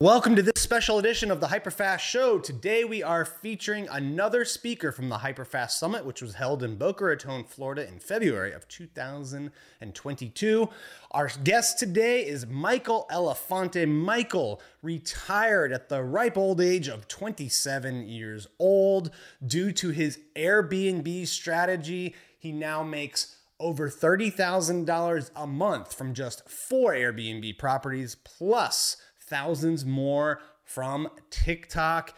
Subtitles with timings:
[0.00, 2.38] Welcome to this special edition of the Hyperfast Show.
[2.38, 7.06] Today we are featuring another speaker from the Hyperfast Summit, which was held in Boca
[7.06, 10.68] Raton, Florida in February of 2022.
[11.10, 13.88] Our guest today is Michael Elefante.
[13.88, 19.10] Michael retired at the ripe old age of 27 years old
[19.44, 22.14] due to his Airbnb strategy.
[22.38, 28.96] He now makes over $30,000 a month from just four Airbnb properties plus
[29.28, 32.14] thousands more from TikTok.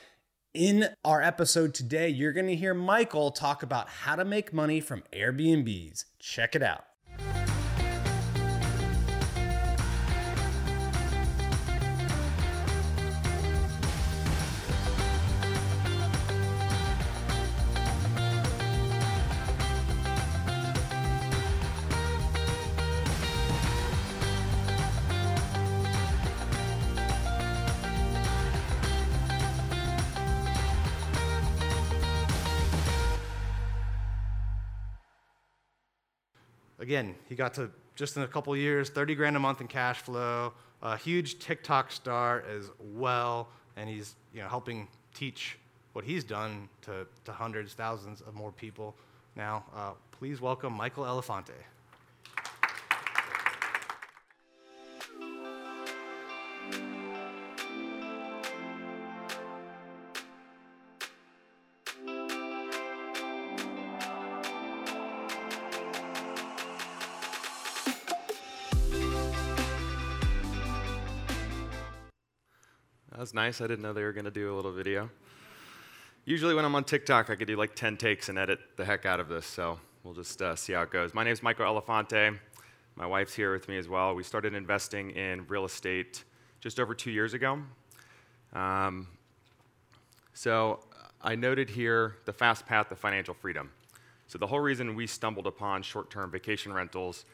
[0.53, 4.81] In our episode today, you're going to hear Michael talk about how to make money
[4.81, 6.05] from Airbnbs.
[6.19, 6.85] Check it out.
[36.91, 40.01] Again, he got to just in a couple years, 30 grand a month in cash
[40.01, 40.53] flow,
[40.83, 43.47] a huge TikTok star as well,
[43.77, 45.57] and he's you know helping teach
[45.93, 48.97] what he's done to, to hundreds, thousands of more people
[49.37, 49.63] now.
[49.73, 51.61] Uh, please welcome Michael Elefante.
[73.21, 73.61] Was nice.
[73.61, 75.11] I didn't know they were going to do a little video.
[76.25, 79.05] Usually, when I'm on TikTok, I could do like 10 takes and edit the heck
[79.05, 81.13] out of this, so we'll just uh, see how it goes.
[81.13, 82.39] My name is Michael Elefante.
[82.97, 84.15] My wife's here with me as well.
[84.15, 86.25] We started investing in real estate
[86.61, 87.59] just over two years ago.
[88.55, 89.07] Um,
[90.33, 90.81] so,
[91.21, 93.71] I noted here the fast path to financial freedom.
[94.29, 97.27] So, the whole reason we stumbled upon short term vacation rentals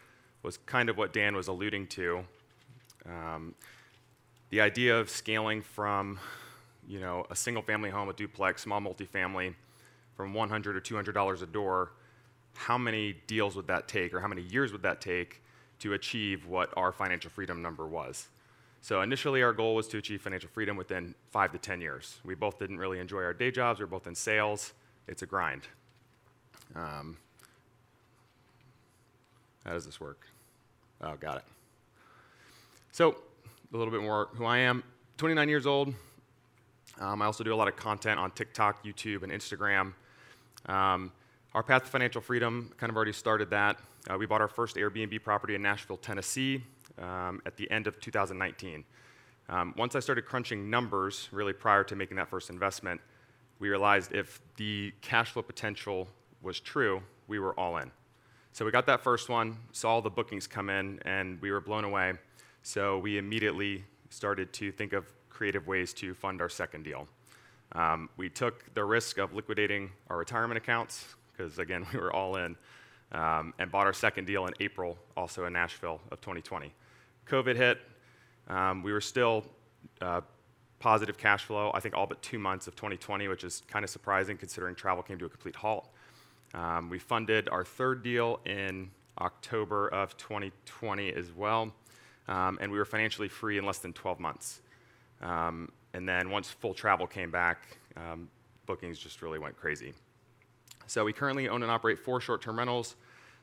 [0.43, 2.25] was kind of what Dan was alluding to.
[3.09, 3.55] Um,
[4.57, 6.19] the idea of scaling from
[6.89, 9.55] you know, a single family home, a duplex, small multifamily,
[10.17, 11.93] from 100 or $200 a door,
[12.55, 15.43] how many deals would that take or how many years would that take
[15.79, 18.29] to achieve what our financial freedom number was?
[18.81, 22.17] So initially our goal was to achieve financial freedom within five to 10 years.
[22.25, 23.79] We both didn't really enjoy our day jobs.
[23.79, 24.73] We were both in sales.
[25.07, 25.65] It's a grind.
[26.75, 27.19] Um,
[29.67, 30.27] how does this work?
[31.03, 31.45] Oh, got it.
[32.93, 33.19] So
[33.73, 34.83] a little bit more who I am.
[35.17, 35.93] 29 years old.
[37.01, 39.93] Um, I also do a lot of content on TikTok, YouTube, and Instagram.
[40.67, 41.13] Um,
[41.55, 43.79] our path to financial freedom kind of already started that.
[44.09, 46.63] Uh, we bought our first Airbnb property in Nashville, Tennessee
[46.99, 48.85] um, at the end of 2019.
[49.49, 53.01] Um, once I started crunching numbers, really prior to making that first investment,
[53.59, 56.09] we realized if the cash flow potential
[56.43, 57.91] was true, we were all in.
[58.53, 61.85] So we got that first one, saw the bookings come in, and we were blown
[61.85, 62.15] away.
[62.67, 67.07] So we immediately started to think of creative ways to fund our second deal.
[67.71, 72.35] Um, we took the risk of liquidating our retirement accounts, because again, we were all
[72.39, 72.57] in,
[73.13, 76.75] um, and bought our second deal in April, also in Nashville of 2020.
[77.29, 77.79] COVID hit.
[78.49, 79.45] Um, we were still
[80.01, 80.23] uh,
[80.81, 83.91] positive cash flow, I think all but two months of 2020, which is kind of
[83.91, 85.89] surprising considering travel came to a complete halt.
[86.53, 88.91] Um, we funded our third deal in
[89.21, 91.73] October of 2020 as well
[92.29, 94.61] um, and we were financially free in less than 12 months.
[95.23, 98.29] Um, and then once full travel came back, um,
[98.67, 99.95] bookings just really went crazy.
[100.87, 102.97] So we currently own and operate four short-term rentals,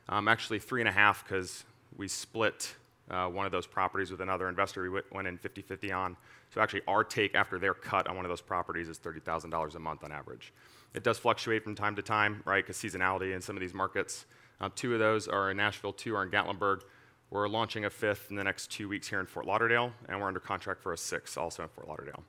[0.08, 1.64] um, actually three and a half because
[1.96, 2.74] we split
[3.10, 6.16] uh, one of those properties with another investor we went in 50-50 on.
[6.54, 9.78] So actually our take after their cut on one of those properties is $30,000 a
[9.78, 10.52] month on average.
[10.94, 14.26] It does fluctuate from time to time, right, because seasonality in some of these markets.
[14.60, 16.82] Um, two of those are in Nashville, two are in Gatlinburg.
[17.30, 20.28] We're launching a fifth in the next two weeks here in Fort Lauderdale, and we're
[20.28, 22.22] under contract for a sixth also in Fort Lauderdale.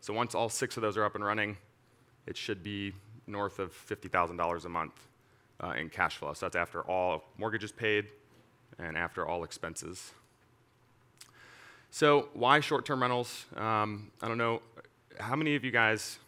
[0.00, 1.56] So once all six of those are up and running,
[2.26, 2.92] it should be
[3.26, 5.08] north of $50,000 a month
[5.62, 6.32] uh, in cash flow.
[6.32, 8.06] So that's after all mortgages paid
[8.78, 10.12] and after all expenses.
[11.90, 13.46] So why short-term rentals?
[13.56, 14.62] Um, I don't know.
[15.18, 16.18] How many of you guys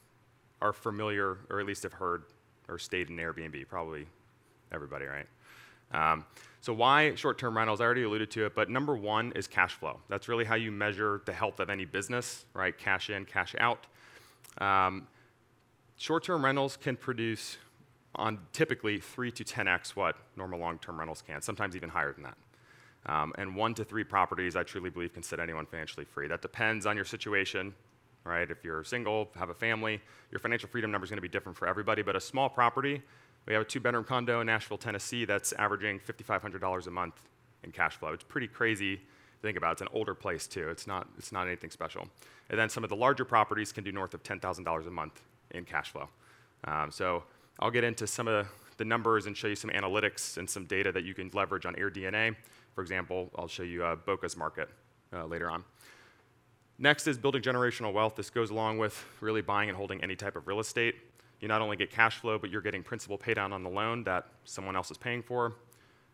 [0.61, 2.25] are familiar, or at least have heard
[2.69, 3.69] or stayed in Airbnb?
[3.69, 4.07] Probably
[4.73, 5.27] everybody, right?
[5.93, 6.25] Um,
[6.61, 7.81] so why short-term rentals?
[7.81, 9.99] I already alluded to it, but number one is cash flow.
[10.09, 12.77] That's really how you measure the health of any business, right?
[12.77, 13.87] Cash in, cash out.
[14.59, 15.09] Um,
[15.97, 17.59] short-term rentals can produce
[18.15, 22.37] on typically three to 10x what normal long-term rentals can, sometimes even higher than that.
[23.07, 26.29] Um, and one to three properties, I truly believe, can set anyone financially free.
[26.29, 27.75] That depends on your situation,
[28.25, 28.49] right?
[28.49, 30.01] If you're single, have a family,
[30.31, 32.03] your financial freedom number is going to be different for everybody.
[32.03, 33.03] But a small property,
[33.47, 37.21] we have a two-bedroom condo in Nashville, Tennessee, that's averaging $5,500 a month
[37.65, 38.13] in cash flow.
[38.13, 39.03] It's pretty crazy to
[39.43, 39.73] think about.
[39.73, 40.69] It's an older place too.
[40.69, 42.09] It's not, it's not anything special.
[42.51, 45.65] And then some of the larger properties can do north of $10,000 a month in
[45.65, 46.09] cash flow.
[46.65, 47.25] Um, so
[47.59, 48.47] I'll get into some of
[48.77, 51.75] the numbers and show you some analytics and some data that you can leverage on
[51.75, 52.37] AirDNA.
[52.75, 54.69] For example, I'll show you uh, Boca's market
[55.13, 55.65] uh, later on.
[56.79, 58.17] Next is building generational wealth.
[58.17, 60.97] This goes along with really buying and holding any type of real estate.
[61.43, 64.29] You not only get cash flow, but you're getting principal paydown on the loan that
[64.45, 65.57] someone else is paying for.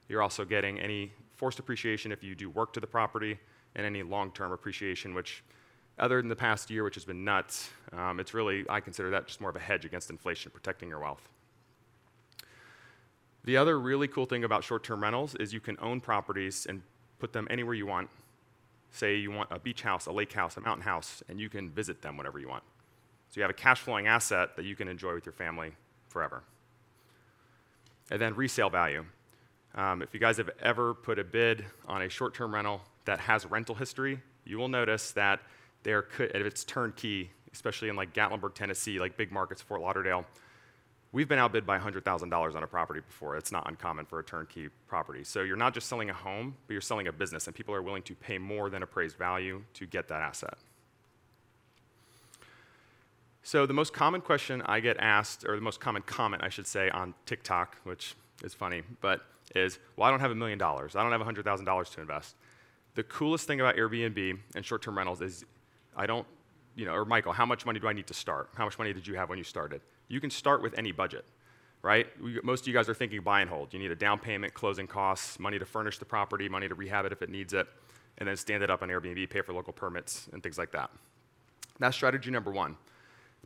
[0.09, 3.39] You're also getting any forced appreciation if you do work to the property,
[3.77, 5.45] and any long-term appreciation, which,
[5.99, 9.27] other than the past year, which has been nuts, um, it's really I consider that
[9.27, 11.29] just more of a hedge against inflation, protecting your wealth.
[13.45, 16.81] The other really cool thing about short-term rentals is you can own properties and
[17.19, 18.09] put them anywhere you want.
[18.91, 21.69] Say you want a beach house, a lake house, a mountain house, and you can
[21.69, 22.65] visit them whenever you want.
[23.31, 25.73] So you have a cash flowing asset that you can enjoy with your family
[26.09, 26.43] forever.
[28.11, 29.05] And then resale value.
[29.75, 33.21] Um, if you guys have ever put a bid on a short term rental that
[33.21, 35.41] has rental history, you will notice that
[35.83, 40.25] there could, if it's turnkey, especially in like Gatlinburg, Tennessee, like big markets, Fort Lauderdale,
[41.13, 43.37] we've been outbid by $100,000 on a property before.
[43.37, 45.25] It's not uncommon for a turnkey property.
[45.25, 47.83] So you're not just selling a home, but you're selling a business, and people are
[47.83, 50.59] willing to pay more than appraised value to get that asset.
[53.49, 56.67] So the most common question I get asked, or the most common comment, I should
[56.67, 58.15] say, on TikTok, which
[58.45, 59.23] is funny, but
[59.55, 60.95] is, well, I don't have a million dollars.
[60.95, 62.37] I don't have $100,000 to invest.
[62.95, 65.47] The coolest thing about Airbnb and short-term rentals is
[65.97, 66.27] I don't,
[66.77, 68.51] you know, or Michael, how much money do I need to start?
[68.55, 69.81] How much money did you have when you started?
[70.09, 71.25] You can start with any budget,
[71.81, 72.07] right?
[72.45, 73.73] Most of you guys are thinking buy and hold.
[73.73, 77.07] You need a down payment, closing costs, money to furnish the property, money to rehab
[77.07, 77.67] it if it needs it,
[78.19, 80.91] and then stand it up on Airbnb, pay for local permits, and things like that.
[81.79, 82.77] That's strategy number one.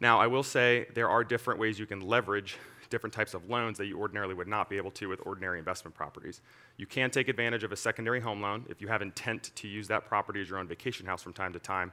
[0.00, 2.56] Now, I will say there are different ways you can leverage
[2.92, 5.94] different types of loans that you ordinarily would not be able to with ordinary investment
[5.94, 6.42] properties.
[6.76, 9.88] You can take advantage of a secondary home loan if you have intent to use
[9.88, 11.90] that property as your own vacation house from time to time.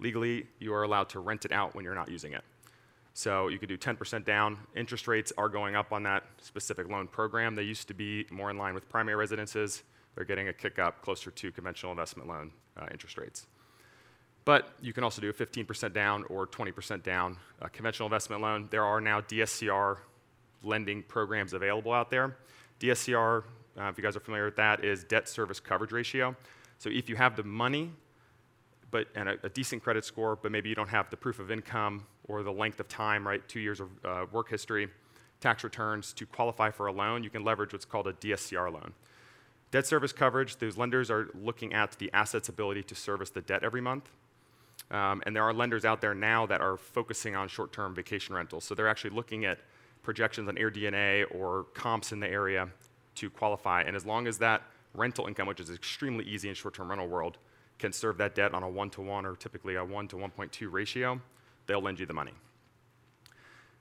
[0.00, 2.42] Legally, you are allowed to rent it out when you're not using it.
[3.12, 4.58] So you could do 10% down.
[4.74, 7.54] Interest rates are going up on that specific loan program.
[7.54, 9.82] They used to be more in line with primary residences.
[10.14, 13.46] They're getting a kick up closer to conventional investment loan uh, interest rates.
[14.48, 18.66] But you can also do a 15% down or 20% down uh, conventional investment loan.
[18.70, 19.98] There are now DSCR
[20.62, 22.34] lending programs available out there.
[22.80, 23.42] DSCR,
[23.78, 26.34] uh, if you guys are familiar with that, is debt service coverage ratio.
[26.78, 27.90] So if you have the money
[28.90, 31.50] but, and a, a decent credit score, but maybe you don't have the proof of
[31.50, 34.88] income or the length of time, right, two years of uh, work history,
[35.42, 38.94] tax returns to qualify for a loan, you can leverage what's called a DSCR loan.
[39.72, 43.62] Debt service coverage, those lenders are looking at the asset's ability to service the debt
[43.62, 44.08] every month.
[44.90, 48.34] Um, and there are lenders out there now that are focusing on short term vacation
[48.34, 48.64] rentals.
[48.64, 49.58] So they're actually looking at
[50.02, 52.68] projections on AirDNA or comps in the area
[53.16, 53.82] to qualify.
[53.82, 54.62] And as long as that
[54.94, 57.38] rental income, which is extremely easy in short term rental world,
[57.78, 60.72] can serve that debt on a one to one or typically a one to 1.2
[60.72, 61.20] ratio,
[61.66, 62.32] they'll lend you the money.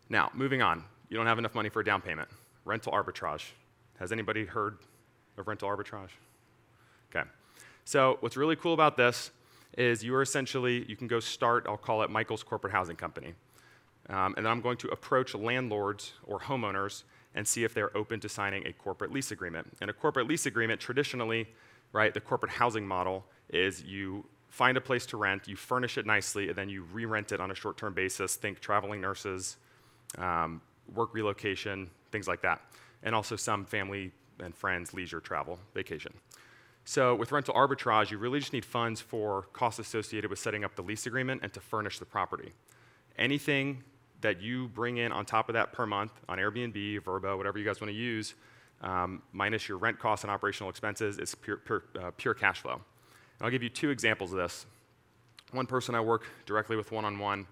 [0.09, 0.83] Now, moving on.
[1.09, 2.27] You don't have enough money for a down payment.
[2.65, 3.51] Rental arbitrage.
[3.99, 4.77] Has anybody heard
[5.37, 6.09] of rental arbitrage?
[7.09, 7.27] Okay.
[7.85, 9.31] So, what's really cool about this
[9.77, 13.33] is you are essentially, you can go start, I'll call it Michael's Corporate Housing Company.
[14.09, 17.03] Um, and then I'm going to approach landlords or homeowners
[17.35, 19.67] and see if they're open to signing a corporate lease agreement.
[19.79, 21.47] And a corporate lease agreement, traditionally,
[21.93, 26.05] right, the corporate housing model is you find a place to rent, you furnish it
[26.05, 28.35] nicely, and then you re rent it on a short term basis.
[28.35, 29.57] Think traveling nurses,
[30.17, 30.61] um,
[30.95, 32.61] work relocation, things like that.
[33.03, 36.13] And also some family and friends leisure travel, vacation.
[36.87, 40.77] So with rental arbitrage, you really just need funds for costs associated with setting up
[40.77, 42.53] the lease agreement and to furnish the property.
[43.17, 43.83] Anything
[44.21, 47.65] that you bring in on top of that per month on Airbnb, Vrbo, whatever you
[47.65, 48.35] guys want to use,
[48.81, 52.75] um, minus your rent costs and operational expenses, is pure, pure, uh, pure cash flow.
[52.75, 52.81] And
[53.41, 54.65] I'll give you two examples of this.
[55.51, 57.47] One person I work directly with one on one,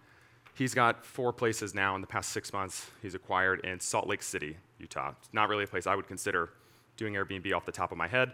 [0.53, 4.23] he's got four places now in the past six months he's acquired in Salt Lake
[4.23, 5.11] City, Utah.
[5.19, 6.51] It's not really a place I would consider
[6.95, 8.31] doing Airbnb off the top of my head.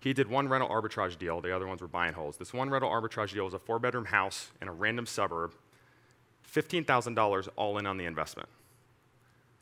[0.00, 2.36] He did one rental arbitrage deal, the other ones were buying holes.
[2.36, 5.54] This one rental arbitrage deal was a four bedroom house in a random suburb,
[6.52, 8.48] $15,000 all in on the investment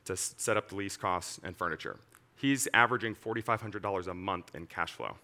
[0.04, 1.96] to set up the lease costs and furniture.
[2.36, 5.16] He's averaging $4,500 a month in cash flow.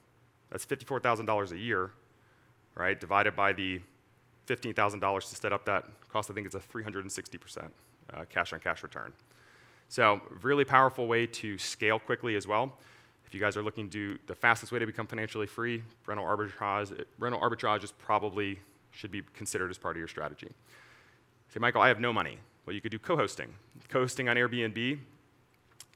[0.51, 1.91] That's $54,000 a year,
[2.75, 2.99] right?
[2.99, 3.81] Divided by the
[4.49, 7.71] $15,000 to set up that cost, I think it's a 360%
[8.13, 9.13] uh, cash on cash return.
[9.89, 12.79] So, really powerful way to scale quickly as well.
[13.33, 17.03] If you guys are looking to the fastest way to become financially free, rental arbitrage,
[17.19, 18.59] rental arbitrage is probably
[18.91, 20.49] should be considered as part of your strategy.
[21.49, 22.37] Say, Michael, I have no money.
[22.67, 23.49] Well, you could do co-hosting.
[23.89, 24.99] Co-hosting on Airbnb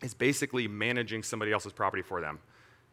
[0.00, 2.38] is basically managing somebody else's property for them.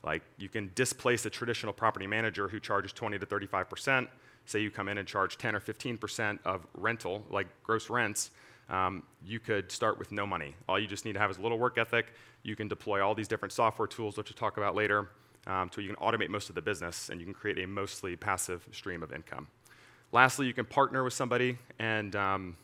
[0.04, 4.10] Like you can displace a traditional property manager who charges 20 to 35 percent.
[4.46, 8.32] Say you come in and charge 10 or 15 percent of rental, like gross rents.
[8.70, 10.56] Um, you could start with no money.
[10.68, 12.14] All you just need to have is a little work ethic.
[12.44, 15.10] You can deploy all these different software tools, which we'll talk about later,
[15.48, 18.16] um, so you can automate most of the business and you can create a mostly
[18.16, 19.48] passive stream of income.
[20.12, 22.56] Lastly, you can partner with somebody and um,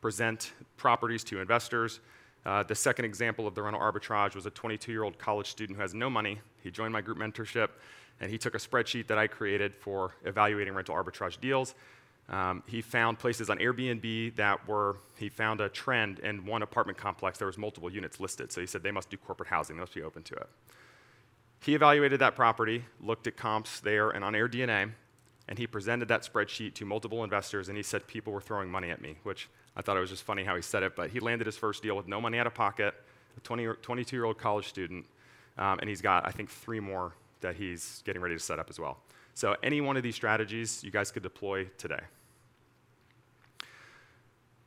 [0.00, 2.00] present properties to investors.
[2.44, 5.76] Uh, the second example of the rental arbitrage was a 22 year old college student
[5.76, 6.40] who has no money.
[6.62, 7.68] He joined my group mentorship
[8.20, 11.74] and he took a spreadsheet that I created for evaluating rental arbitrage deals.
[12.32, 16.96] Um, he found places on Airbnb that were, he found a trend in one apartment
[16.96, 18.50] complex, there was multiple units listed.
[18.50, 20.48] So he said they must do corporate housing, they must be open to it.
[21.60, 24.90] He evaluated that property, looked at comps there and on AirDNA,
[25.48, 28.90] and he presented that spreadsheet to multiple investors, and he said people were throwing money
[28.90, 31.20] at me, which I thought it was just funny how he said it, but he
[31.20, 32.94] landed his first deal with no money out of pocket,
[33.36, 35.04] a 20, 22 year old college student,
[35.58, 38.70] um, and he's got, I think, three more that he's getting ready to set up
[38.70, 38.98] as well.
[39.34, 42.00] So, any one of these strategies you guys could deploy today.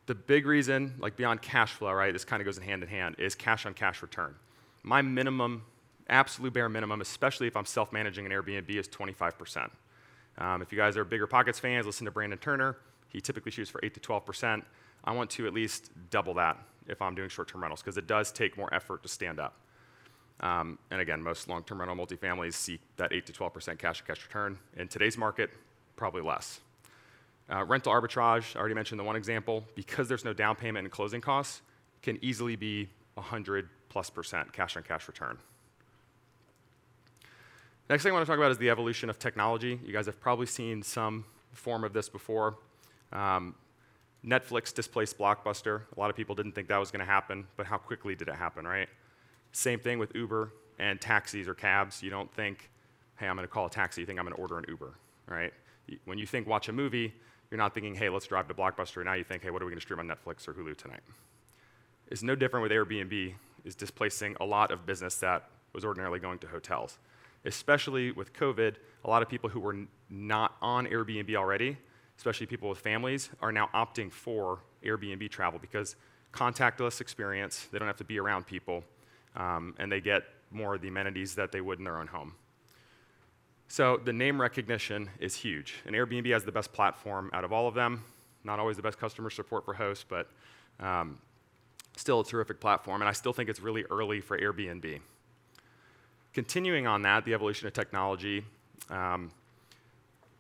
[0.08, 2.90] The big reason, like beyond cash flow, right, this kind of goes in hand in
[2.90, 4.36] hand, is cash on cash return.
[4.84, 5.64] My minimum,
[6.10, 9.70] absolute bare minimum, especially if I'm self managing an Airbnb, is 25%.
[10.38, 12.78] Um, if you guys are BiggerPockets fans, listen to Brandon Turner.
[13.08, 14.62] He typically shoots for 8 to 12%.
[15.06, 16.58] I want to at least double that
[16.88, 19.56] if I'm doing short term rentals because it does take more effort to stand up.
[20.42, 24.08] Um, and again, most long term rental multifamilies seek that 8 to 12% cash on
[24.08, 24.58] cash return.
[24.78, 25.50] In today's market,
[25.96, 26.60] probably less.
[27.50, 30.92] Uh, rental arbitrage, I already mentioned the one example, because there's no down payment and
[30.92, 31.62] closing costs,
[32.02, 35.38] can easily be 100 plus percent cash on cash return.
[37.90, 39.80] Next thing I want to talk about is the evolution of technology.
[39.86, 41.24] You guys have probably seen some
[41.54, 42.56] form of this before.
[43.14, 43.56] Um,
[44.26, 45.82] Netflix displaced Blockbuster.
[45.96, 48.28] A lot of people didn't think that was going to happen, but how quickly did
[48.28, 48.90] it happen, right?
[49.52, 52.02] Same thing with Uber and taxis or cabs.
[52.02, 52.72] You don't think,
[53.18, 54.02] hey, I'm going to call a taxi.
[54.02, 54.96] You think I'm going to order an Uber,
[55.28, 55.54] right?
[56.06, 57.14] When you think watch a movie,
[57.52, 59.04] you're not thinking, hey, let's drive to Blockbuster.
[59.04, 61.02] Now you think, hey, what are we going to stream on Netflix or Hulu tonight?
[62.08, 63.34] It's no different with Airbnb,
[63.64, 66.98] is displacing a lot of business that was ordinarily going to hotels.
[67.46, 69.78] Especially with COVID, a lot of people who were
[70.10, 71.78] not on Airbnb already,
[72.18, 75.96] especially people with families, are now opting for Airbnb travel because
[76.32, 78.84] contactless experience, they don't have to be around people,
[79.36, 82.34] um, and they get more of the amenities that they would in their own home.
[83.68, 85.76] So the name recognition is huge.
[85.86, 88.04] And Airbnb has the best platform out of all of them.
[88.44, 90.30] Not always the best customer support for hosts, but
[90.80, 91.18] um,
[91.98, 93.02] still a terrific platform.
[93.02, 95.00] And I still think it's really early for Airbnb.
[96.34, 98.44] Continuing on that, the evolution of technology,
[98.90, 99.32] um,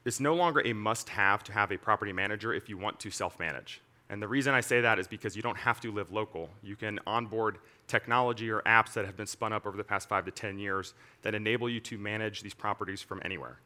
[0.04, 3.10] it's no longer a must have to have a property manager if you want to
[3.10, 3.82] self manage.
[4.10, 6.50] And the reason I say that is because you don't have to live local.
[6.62, 7.58] You can onboard
[7.88, 10.94] technology or apps that have been spun up over the past five to 10 years
[11.24, 13.60] that enable you to manage these properties from anywhere.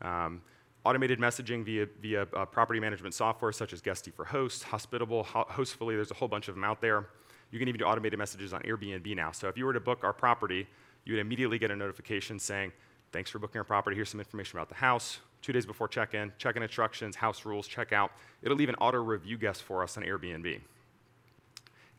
[0.00, 0.42] Um,
[0.84, 5.96] automated messaging via, via uh, property management software such as Guesty for Host, Hospitable, Hostfully,
[5.96, 7.06] there's a whole bunch of them out there.
[7.50, 9.32] You can even do automated messages on Airbnb now.
[9.32, 10.68] So if you were to book our property,
[11.04, 12.72] you would immediately get a notification saying,
[13.10, 16.32] thanks for booking our property, here's some information about the house, two days before check-in,
[16.38, 18.12] check-in instructions, house rules, check-out.
[18.42, 20.60] It'll even auto-review guests for us on Airbnb.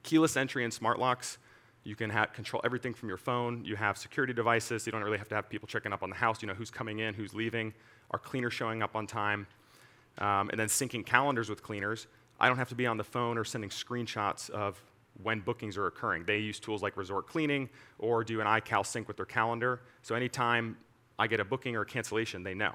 [0.04, 1.38] Keyless entry and smart locks.
[1.84, 3.66] You can control everything from your phone.
[3.66, 4.86] You have security devices.
[4.86, 6.42] You don't really have to have people checking up on the house.
[6.42, 7.74] You know who's coming in, who's leaving.
[8.12, 9.48] Our cleaner showing up on time.
[10.20, 12.08] Um, and then syncing calendars with cleaners.
[12.40, 14.82] I don't have to be on the phone or sending screenshots of
[15.24, 16.26] when bookings are occurring.
[16.26, 19.82] They use tools like Resort Cleaning or do an iCal sync with their calendar.
[20.02, 20.78] So anytime
[21.18, 22.74] I get a booking or a cancellation, they know.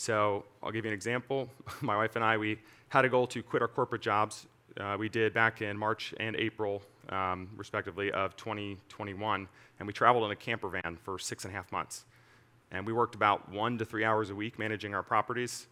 [0.00, 1.46] So I'll give you an example.
[1.82, 4.46] My wife and I, we had a goal to quit our corporate jobs.
[4.80, 6.80] Uh, we did back in March and April,
[7.10, 9.46] um, respectively, of 2021,
[9.78, 12.06] and we traveled in a camper van for six and a half months.
[12.70, 15.66] And we worked about one to three hours a week managing our properties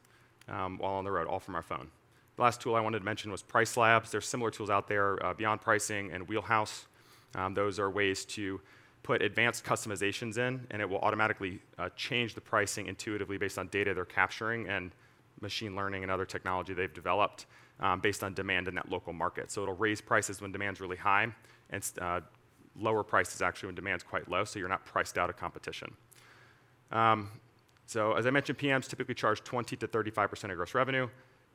[0.47, 1.89] um, while on the road, all from our phone.
[2.37, 4.11] The last tool I wanted to mention was Price Labs.
[4.11, 6.87] There's similar tools out there, uh, Beyond Pricing and Wheelhouse.
[7.35, 8.61] Um, those are ways to
[9.03, 13.69] put advanced customizations in, and it will automatically uh, change the pricing intuitively based on
[13.69, 14.93] data they're capturing and
[15.41, 17.47] machine learning and other technology they've developed
[17.81, 19.51] um, based on demand in that local market.
[19.51, 21.29] So it'll raise prices when demand's really high
[21.71, 22.21] and uh,
[22.77, 25.95] lower prices actually when demand's quite low, so you're not priced out of competition.
[26.91, 27.31] Um,
[27.87, 31.09] so as I mentioned, PMs typically charge 20 to 35% of gross revenue.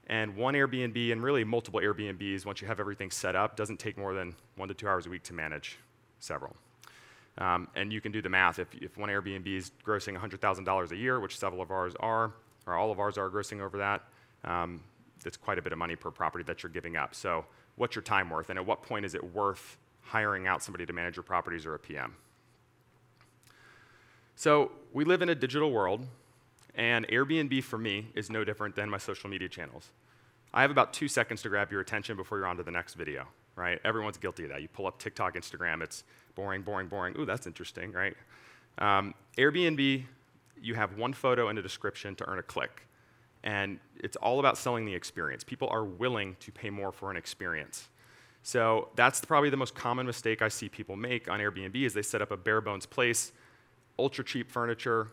[0.08, 3.98] And one Airbnb and really multiple Airbnbs, once you have everything set up, doesn't take
[3.98, 5.78] more than one to two hours a week to manage
[6.20, 6.56] several.
[7.38, 8.60] Um, and you can do the math.
[8.60, 12.34] If, if one Airbnb is grossing $100,000 a year, which several of ours are,
[12.68, 14.04] or all of ours are grossing over that,
[14.44, 14.82] um,
[15.26, 17.16] it's quite a bit of money per property that you're giving up.
[17.16, 18.50] So, what's your time worth?
[18.50, 21.76] And at what point is it worth hiring out somebody to manage your properties or
[21.76, 22.16] a PM?
[24.36, 26.06] So, we live in a digital world,
[26.76, 29.92] and Airbnb for me is no different than my social media channels.
[30.54, 32.94] I have about two seconds to grab your attention before you're on to the next
[32.94, 33.80] video, right?
[33.84, 34.62] Everyone's guilty of that.
[34.62, 36.04] You pull up TikTok, Instagram, it's
[36.36, 37.16] boring, boring, boring.
[37.20, 38.16] Ooh, that's interesting, right?
[38.78, 40.04] Um, Airbnb,
[40.62, 42.88] you have one photo and a description to earn a click.
[43.44, 45.44] And it's all about selling the experience.
[45.44, 47.90] People are willing to pay more for an experience.
[48.42, 52.02] So that's probably the most common mistake I see people make on Airbnb is they
[52.02, 53.32] set up a bare bones place,
[53.98, 55.10] ultra cheap furniture,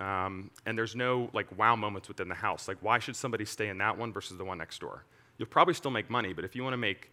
[0.00, 2.66] um, and there's no like wow moments within the house.
[2.66, 5.04] Like why should somebody stay in that one versus the one next door?
[5.38, 7.12] You'll probably still make money, but if you want to make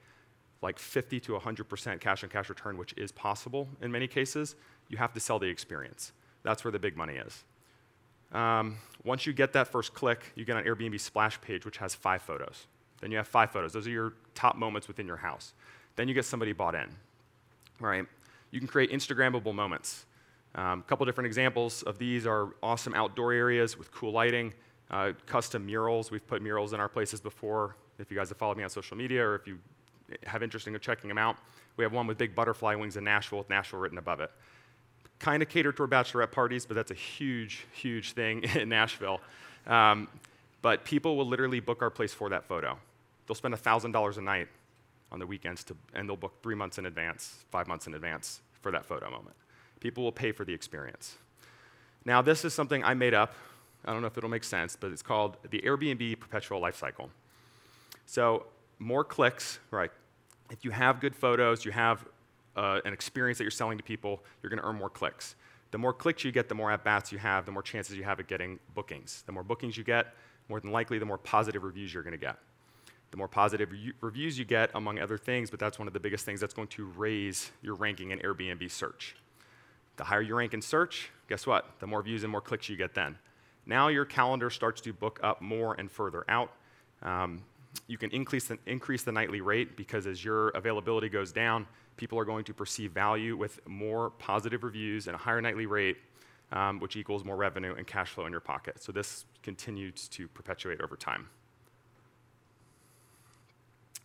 [0.62, 4.56] like 50 to 100% cash on cash return, which is possible in many cases,
[4.89, 6.12] you have to sell the experience.
[6.44, 7.44] That's where the big money is.
[8.32, 11.96] Um, once you get that first click, you get an Airbnb splash page, which has
[11.96, 12.68] five photos.
[13.01, 13.74] Then you have five photos.
[13.74, 15.54] Those are your top moments within your house.
[15.96, 16.89] Then you get somebody bought in,
[17.80, 18.06] right?
[18.51, 20.06] You can create Instagrammable moments.
[20.56, 24.54] A um, couple different examples of these are awesome outdoor areas with cool lighting,
[24.89, 26.12] uh, custom murals.
[26.12, 27.75] We've put murals in our places before.
[28.00, 29.60] If you guys have followed me on social media or if you
[30.25, 31.38] have interest in checking them out,
[31.78, 34.32] we have one with big butterfly wings in Nashville with Nashville written above it
[35.20, 39.20] kind of cater toward bachelorette parties, but that's a huge, huge thing in Nashville.
[39.68, 40.08] Um,
[40.62, 42.78] but people will literally book our place for that photo.
[43.28, 44.48] They'll spend $1,000 a night
[45.12, 48.42] on the weekends, to, and they'll book three months in advance, five months in advance
[48.62, 49.36] for that photo moment.
[49.80, 51.18] People will pay for the experience.
[52.06, 53.34] Now, this is something I made up.
[53.86, 57.10] I don't know if it'll make sense, but it's called the Airbnb perpetual life cycle.
[58.06, 58.46] So,
[58.80, 59.92] more clicks, right?
[60.50, 62.06] If you have good photos, you have
[62.56, 65.36] uh, an experience that you're selling to people, you're going to earn more clicks.
[65.72, 68.04] The more clicks you get, the more at bats you have, the more chances you
[68.04, 69.24] have at getting bookings.
[69.26, 70.16] The more bookings you get,
[70.48, 72.38] more than likely, the more positive reviews you're going to get.
[73.12, 76.00] The more positive re- reviews you get, among other things, but that's one of the
[76.00, 79.15] biggest things that's going to raise your ranking in Airbnb search.
[79.98, 81.70] The higher you rank in search, guess what?
[81.80, 83.18] The more views and more clicks you get then.
[83.65, 86.52] Now your calendar starts to book up more and further out.
[87.04, 87.44] Um,
[87.88, 92.17] you can increase the, increase the nightly rate because as your availability goes down, people
[92.17, 95.97] are going to perceive value with more positive reviews and a higher nightly rate,
[96.51, 98.82] um, which equals more revenue and cash flow in your pocket.
[98.82, 101.27] So this continues to perpetuate over time.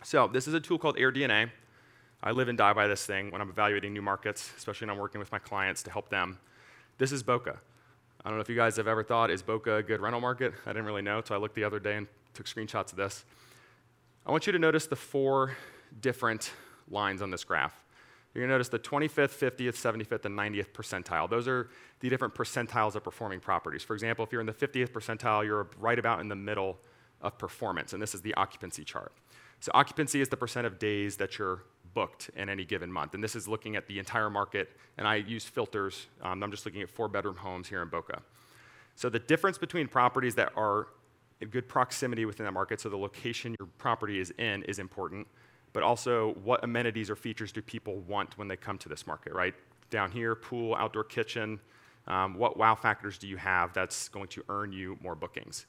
[0.03, 1.51] So this is a tool called AirDNA.
[2.23, 5.01] I live and die by this thing when I'm evaluating new markets, especially when I'm
[5.01, 6.39] working with my clients to help them.
[6.99, 7.59] This is Boca.
[8.25, 10.55] I don't know if you guys have ever thought, is Boca a good rental market?
[10.65, 13.25] I didn't really know, so I looked the other day and took screenshots of this.
[14.27, 15.55] I want you to notice the four
[16.01, 16.51] different
[16.89, 17.85] lines on this graph.
[18.33, 21.29] You're going to notice the 25th, 50th, 75th, and 90th percentile.
[21.29, 21.69] Those are
[22.01, 23.83] the different percentiles of performing properties.
[23.83, 26.79] For example, if you're in the 50th percentile, you're right about in the middle
[27.21, 29.13] of performance, and this is the occupancy chart.
[29.61, 33.15] So, occupancy is the percent of days that you're booked in any given month.
[33.15, 36.07] And this is looking at the entire market, and I use filters.
[36.23, 38.23] Um, I'm just looking at four bedroom homes here in Boca.
[38.97, 40.89] So, the difference between properties that are
[41.47, 45.27] good proximity within that market, so the location your property is in is important
[45.75, 49.35] but also what amenities or features do people want when they come to this market,
[49.35, 49.55] right?
[49.91, 51.61] Down here, pool, outdoor kitchen,
[52.07, 55.67] um, what wow factors do you have that's going to earn you more bookings?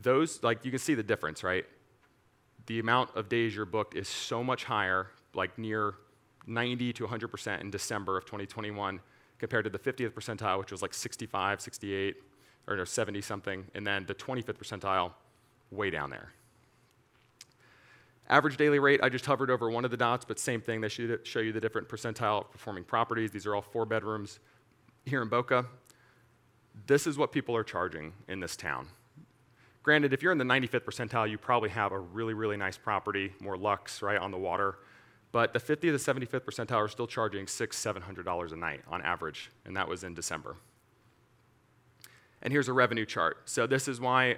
[0.00, 1.64] Those, like, you can see the difference, right?
[2.66, 5.94] The amount of days you're booked is so much higher, like near
[6.46, 9.00] 90 to 100% in December of 2021
[9.38, 12.16] compared to the 50th percentile, which was like 65, 68,
[12.66, 15.12] or no, 70 something, and then the 25th percentile,
[15.70, 16.32] way down there.
[18.28, 20.80] Average daily rate, I just hovered over one of the dots, but same thing.
[20.80, 23.30] They should show you the different percentile performing properties.
[23.30, 24.40] These are all four bedrooms
[25.04, 25.66] here in Boca.
[26.86, 28.88] This is what people are charging in this town.
[29.82, 33.32] Granted, if you're in the 95th percentile, you probably have a really, really nice property,
[33.40, 34.78] more luxe, right, on the water.
[35.30, 38.80] But the 50th to 75th percentile are still charging six, seven hundred dollars a night
[38.88, 40.56] on average, and that was in December.
[42.44, 43.38] And here's a revenue chart.
[43.46, 44.36] So this is why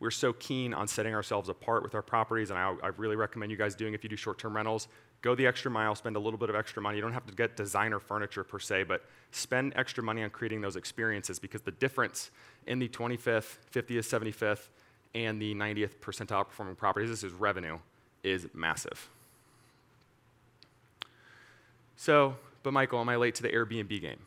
[0.00, 3.50] we're so keen on setting ourselves apart with our properties, and I, I really recommend
[3.50, 4.86] you guys doing if you do short-term rentals,
[5.22, 6.96] go the extra mile, spend a little bit of extra money.
[6.96, 10.60] You don't have to get designer furniture per se, but spend extra money on creating
[10.60, 12.30] those experiences because the difference
[12.68, 14.68] in the 25th, 50th, 75th,
[15.14, 17.78] and the 90th percentile performing properties, this is revenue,
[18.22, 19.08] is massive.
[21.96, 24.20] So, but Michael, am I late to the Airbnb game?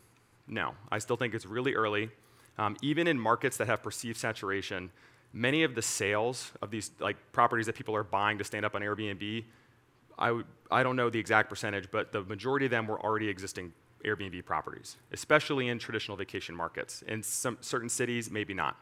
[0.48, 2.10] No, I still think it's really early.
[2.58, 4.92] Um, even in markets that have perceived saturation,
[5.34, 8.76] many of the sales of these like properties that people are buying to stand up
[8.76, 9.44] on Airbnb,
[10.20, 13.30] I, w- I don't know the exact percentage, but the majority of them were already
[13.30, 13.74] existing
[14.06, 17.04] Airbnb properties, especially in traditional vacation markets.
[17.08, 18.78] In some certain cities, maybe not.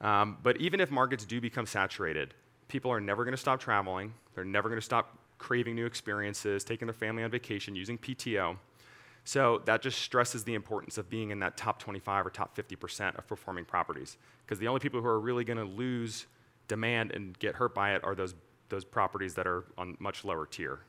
[0.00, 2.34] Um, but even if markets do become saturated,
[2.68, 4.14] people are never going to stop traveling.
[4.34, 8.56] They're never going to stop craving new experiences, taking their family on vacation, using PTO.
[9.24, 13.16] So that just stresses the importance of being in that top 25 or top 50%
[13.16, 14.18] of performing properties.
[14.44, 16.26] Because the only people who are really going to lose
[16.68, 18.34] demand and get hurt by it are those,
[18.68, 20.80] those properties that are on much lower tier.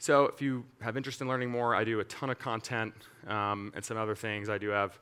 [0.00, 2.94] So if you have interest in learning more, I do a ton of content
[3.26, 4.48] um, and some other things.
[4.48, 4.98] I do have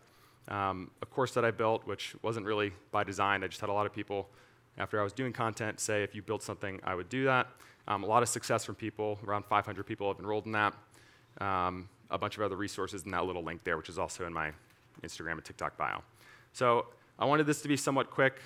[0.49, 3.43] um, a course that I built, which wasn't really by design.
[3.45, 4.29] I just had a lot of people,
[4.79, 7.49] after I was doing content, say if you build something, I would do that.
[7.89, 9.19] Um, a lot of success from people.
[9.27, 10.75] Around 500 people have enrolled in that.
[11.41, 14.33] Um, a bunch of other resources in that little link there, which is also in
[14.33, 14.53] my
[15.03, 16.03] Instagram and TikTok bio.
[16.53, 16.87] So
[17.19, 18.41] I wanted this to be somewhat quick.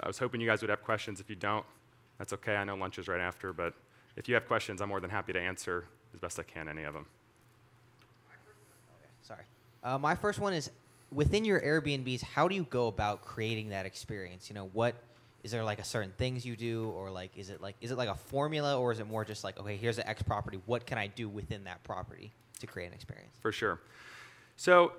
[0.00, 1.20] I was hoping you guys would have questions.
[1.20, 1.64] If you don't,
[2.18, 2.56] that's okay.
[2.56, 3.74] I know lunch is right after, but
[4.16, 6.84] if you have questions, I'm more than happy to answer as best I can any
[6.84, 7.06] of them.
[9.22, 9.44] Sorry.
[9.82, 10.70] Uh, my first one is
[11.12, 14.48] within your Airbnbs, how do you go about creating that experience?
[14.48, 14.94] You know, what
[15.44, 17.98] is there like a certain things you do or like is it like is it
[17.98, 20.86] like a formula or is it more just like okay here's the x property what
[20.86, 23.36] can i do within that property to create an experience?
[23.40, 23.80] For sure.
[24.56, 24.92] So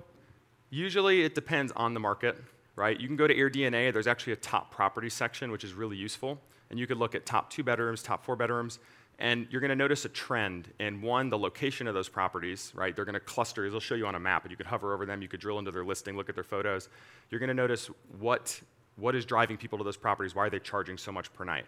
[0.70, 2.36] usually it depends on the market
[2.76, 3.00] right?
[3.00, 6.40] You can go to airdna there's actually a top property section which is really useful
[6.70, 8.78] and you could look at top two bedrooms top four bedrooms
[9.18, 12.94] and you're going to notice a trend in one the location of those properties right?
[12.94, 15.06] They're going to cluster they'll show you on a map and you could hover over
[15.06, 16.88] them you could drill into their listing look at their photos.
[17.30, 18.60] You're going to notice what
[18.96, 20.34] what is driving people to those properties?
[20.34, 21.66] Why are they charging so much per night?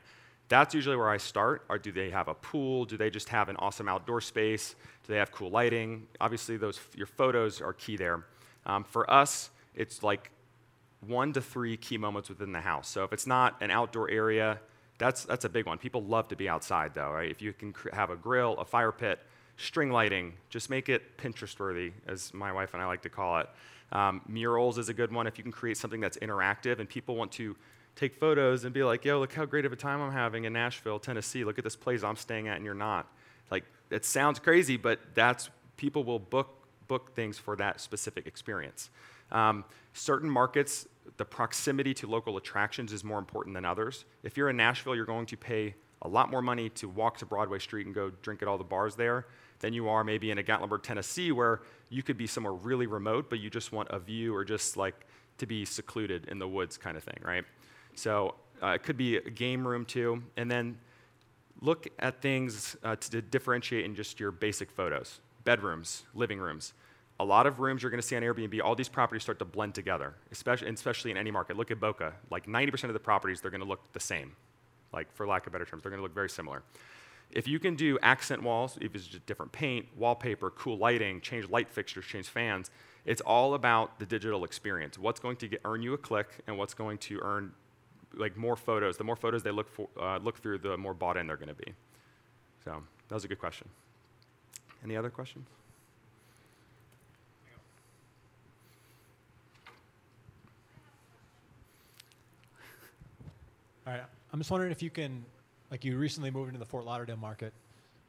[0.48, 1.64] That's usually where I start.
[1.68, 2.84] Or do they have a pool?
[2.84, 4.74] Do they just have an awesome outdoor space?
[5.06, 6.06] Do they have cool lighting?
[6.20, 8.24] Obviously, those your photos are key there.
[8.64, 10.30] Um, for us, it's like
[11.06, 12.88] one to three key moments within the house.
[12.88, 14.58] So if it's not an outdoor area,
[14.98, 15.78] that's that's a big one.
[15.78, 17.30] People love to be outside, though, right?
[17.30, 19.20] If you can cr- have a grill, a fire pit,
[19.56, 23.38] string lighting, just make it Pinterest worthy, as my wife and I like to call
[23.38, 23.48] it.
[23.92, 27.16] Um, murals is a good one if you can create something that's interactive and people
[27.16, 27.56] want to
[27.96, 30.52] take photos and be like, yo, look how great of a time I'm having in
[30.52, 31.44] Nashville, Tennessee.
[31.44, 33.10] Look at this place I'm staying at and you're not.
[33.50, 36.54] Like, it sounds crazy, but that's people will book
[36.86, 38.88] book things for that specific experience.
[39.30, 44.06] Um, certain markets, the proximity to local attractions is more important than others.
[44.22, 47.26] If you're in Nashville, you're going to pay a lot more money to walk to
[47.26, 49.26] Broadway Street and go drink at all the bars there
[49.60, 53.28] than you are maybe in a Gatlinburg, Tennessee, where you could be somewhere really remote,
[53.30, 55.06] but you just want a view or just like
[55.38, 57.44] to be secluded in the woods kind of thing, right?
[57.94, 60.22] So uh, it could be a game room too.
[60.36, 60.78] And then
[61.60, 66.74] look at things uh, to differentiate in just your basic photos bedrooms, living rooms.
[67.20, 69.46] A lot of rooms you're going to see on Airbnb, all these properties start to
[69.46, 71.56] blend together, especially, especially in any market.
[71.56, 72.12] Look at Boca.
[72.30, 74.36] Like 90% of the properties, they're going to look the same.
[74.92, 76.62] Like, for lack of better terms, they're going to look very similar.
[77.30, 81.48] If you can do accent walls, if it's just different paint, wallpaper, cool lighting, change
[81.50, 82.70] light fixtures, change fans,
[83.04, 84.98] it's all about the digital experience.
[84.98, 87.52] What's going to get, earn you a click and what's going to earn
[88.14, 88.96] like more photos.
[88.96, 91.48] The more photos they look, for, uh, look through, the more bought in they're going
[91.48, 91.74] to be.
[92.64, 93.68] So that was a good question.
[94.82, 95.48] Any other questions?
[103.86, 104.02] All right.
[104.32, 105.24] I'm just wondering if you can
[105.70, 107.52] like you recently moved into the Fort Lauderdale market.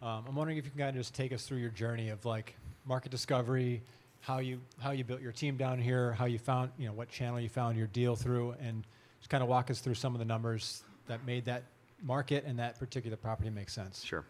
[0.02, 2.24] Um, I'm wondering if you can kind of just take us through your journey of
[2.26, 3.82] like market discovery,
[4.22, 7.10] how you how you built your team down here, how you found you know what
[7.10, 8.84] channel you found your deal through, and
[9.20, 11.64] just kind of walk us through some of the numbers that made that
[12.02, 14.04] market and that particular property make sense.
[14.04, 14.24] Sure.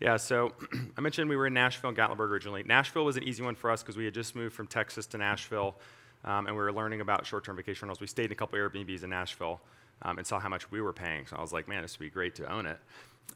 [0.00, 0.52] Yeah, so
[0.96, 2.62] I mentioned we were in Nashville and Gatlinburg originally.
[2.64, 5.18] Nashville was an easy one for us because we had just moved from Texas to
[5.18, 5.76] Nashville,
[6.24, 8.00] um, and we were learning about short-term vacation rentals.
[8.00, 9.60] We stayed in a couple Airbnbs in Nashville
[10.02, 11.26] um, and saw how much we were paying.
[11.26, 12.78] So I was like, man, this would be great to own it.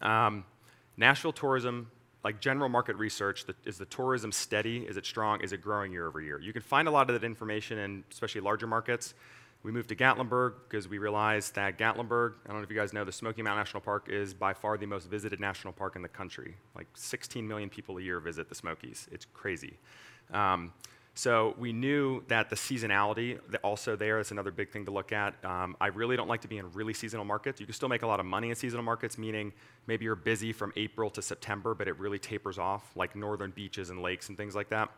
[0.02, 0.44] Um,
[0.96, 1.90] Nashville tourism,
[2.24, 4.78] like general market research, the, is the tourism steady?
[4.78, 5.40] Is it strong?
[5.42, 6.40] Is it growing year over year?
[6.40, 9.14] You can find a lot of that information in especially larger markets.
[9.62, 12.92] We moved to Gatlinburg because we realized that Gatlinburg, I don't know if you guys
[12.92, 16.02] know, the Smoky Mountain National Park is by far the most visited national park in
[16.02, 16.54] the country.
[16.76, 19.08] Like 16 million people a year visit the Smokies.
[19.10, 19.78] It's crazy.
[20.32, 20.72] Um,
[21.18, 25.34] so we knew that the seasonality also there is another big thing to look at.
[25.46, 27.58] Um, I really don't like to be in really seasonal markets.
[27.58, 29.54] You can still make a lot of money in seasonal markets, meaning
[29.86, 33.88] maybe you're busy from April to September, but it really tapers off, like northern beaches
[33.88, 34.90] and lakes and things like that.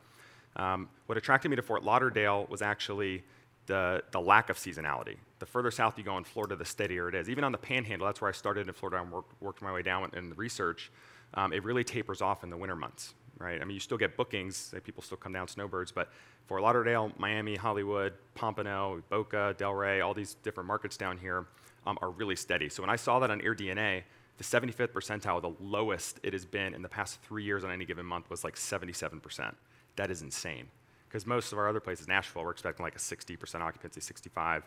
[0.56, 3.22] Um, what attracted me to Fort Lauderdale was actually
[3.66, 5.18] the, the lack of seasonality.
[5.38, 7.30] The further south you go in Florida, the steadier it is.
[7.30, 9.82] Even on the panhandle, that's where I started in Florida and worked, worked my way
[9.82, 10.90] down in the research.
[11.34, 13.60] Um, it really tapers off in the winter months right?
[13.60, 16.10] I mean, you still get bookings, people still come down snowbirds, but
[16.46, 21.46] Fort Lauderdale, Miami, Hollywood, Pompano, Boca, Delray, all these different markets down here
[21.86, 22.68] um, are really steady.
[22.68, 24.02] So when I saw that on AirDNA,
[24.38, 27.84] the 75th percentile, the lowest it has been in the past three years on any
[27.84, 29.54] given month, was like 77%.
[29.96, 30.68] That is insane.
[31.08, 34.64] Because most of our other places, Nashville, we're expecting like a 60% occupancy, 65.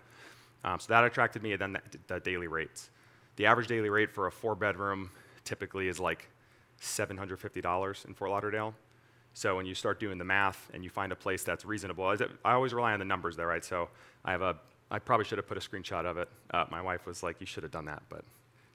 [0.63, 2.89] Um, so that attracted me, and then the, the daily rates.
[3.37, 5.09] The average daily rate for a four bedroom
[5.45, 6.29] typically is like
[6.81, 8.73] $750 in Fort Lauderdale.
[9.33, 12.05] So when you start doing the math and you find a place that's reasonable,
[12.43, 13.63] I always rely on the numbers there, right?
[13.63, 13.89] So
[14.25, 14.57] I have a,
[14.89, 16.27] I probably should have put a screenshot of it.
[16.51, 18.25] Uh, my wife was like, you should have done that, but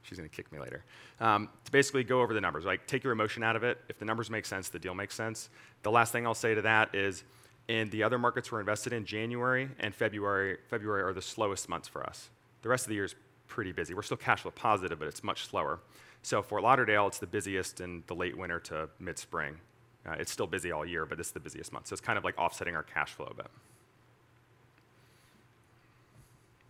[0.03, 0.83] she's to kick me later.
[1.21, 3.79] Um, to basically go over the numbers, like take your emotion out of it.
[3.89, 5.51] If the numbers make sense, the deal makes sense.
[5.83, 7.25] The last thing I'll say to that is,
[7.69, 11.89] in the other markets we're invested in, January and February, February are the slowest months
[11.89, 12.31] for us.
[12.63, 13.17] The rest of the year is
[13.49, 13.93] pretty busy.
[13.93, 15.81] We're still cash flow positive, but it's much slower.
[16.27, 19.59] So Fort Lauderdale, it's the busiest in the late winter to mid-spring.
[20.05, 21.87] Uh, it's still busy all year, but this is the busiest month.
[21.87, 23.47] So it's kind of like offsetting our cash flow a bit.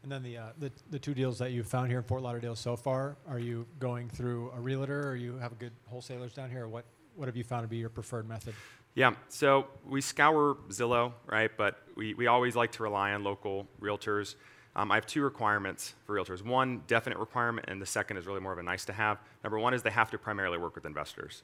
[0.03, 2.55] And then the, uh, the, the two deals that you've found here in Fort Lauderdale
[2.55, 6.51] so far, are you going through a realtor or you have a good wholesalers down
[6.51, 6.65] here?
[6.65, 8.53] Or what, what have you found to be your preferred method?
[8.95, 11.51] Yeah, so we scour Zillow, right?
[11.57, 14.35] But we, we always like to rely on local realtors.
[14.77, 16.45] Um, I have two requirements for realtors.
[16.45, 19.19] One definite requirement, and the second is really more of a nice to have.
[19.43, 21.43] Number one is they have to primarily work with investors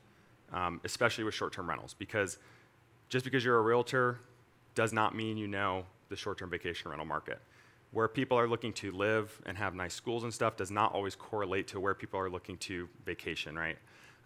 [0.53, 2.39] um, especially with short term rentals, because
[3.09, 4.19] just because you're a realtor
[4.75, 7.41] does not mean you know the short term vacation rental market.
[7.91, 11.15] Where people are looking to live and have nice schools and stuff does not always
[11.15, 13.77] correlate to where people are looking to vacation, right?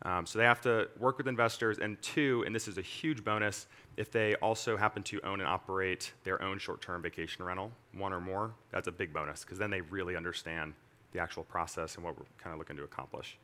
[0.03, 1.79] Um, so they have to work with investors.
[1.79, 5.49] And two, and this is a huge bonus, if they also happen to own and
[5.49, 9.59] operate their own short term vacation rental, one or more, that's a big bonus because
[9.59, 10.75] then they really understand
[11.13, 13.39] the actual process and what we're kind of looking to accomplish.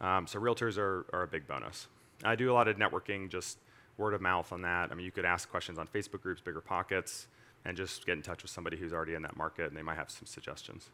[0.00, 1.86] Um, so realtors are, are a big bonus.
[2.24, 3.58] I do a lot of networking, just
[3.96, 4.90] word of mouth on that.
[4.90, 7.28] I mean, you could ask questions on Facebook groups, Bigger Pockets,
[7.64, 9.96] and just get in touch with somebody who's already in that market, and they might
[9.96, 10.90] have some suggestions.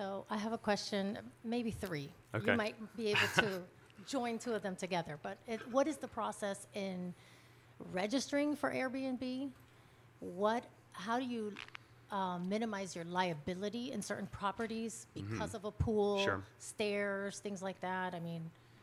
[0.00, 2.08] So I have a question, maybe three.
[2.34, 2.52] Okay.
[2.52, 3.60] You might be able to
[4.08, 5.18] join two of them together.
[5.22, 7.12] But it, what is the process in
[7.92, 9.50] registering for Airbnb?
[10.20, 10.64] What?
[10.92, 11.52] How do you
[12.10, 16.24] um, minimize your liability in certain properties because of a pool, Mm-hmm.
[16.24, 16.42] Sure.
[16.58, 18.14] stairs, things like that.
[18.14, 18.40] I mean,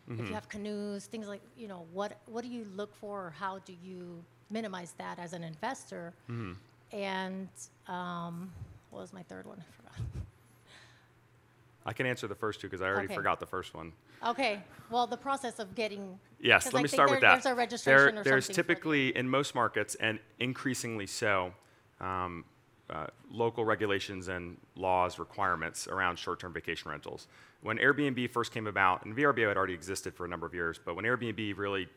[0.10, 0.28] if Mm-hmm.
[0.28, 3.58] you have canoes, things like you know, what what do you look for, or how
[3.66, 6.14] do you minimize that as an investor?
[6.30, 6.54] Mm-hmm.
[6.96, 7.50] And
[7.88, 8.54] um,
[8.92, 9.58] what was my third one?
[9.60, 10.00] I forgot.
[11.88, 13.16] I can answer the first two because I already Okay.
[13.16, 13.94] forgot the first one.
[14.26, 14.62] Okay.
[14.90, 17.32] Well, the process of getting Yes, 'cause let I me think start there- with that.
[17.42, 21.54] There's a registration There- or there's something for- typically in most markets, and increasingly so,
[22.02, 22.44] um,
[22.90, 27.28] uh, local regulations and laws requirements around short-term vacation rentals.
[27.62, 30.78] When Airbnb first came about, and VRBO had already existed for a number of years,
[30.78, 31.90] but when Airbnb really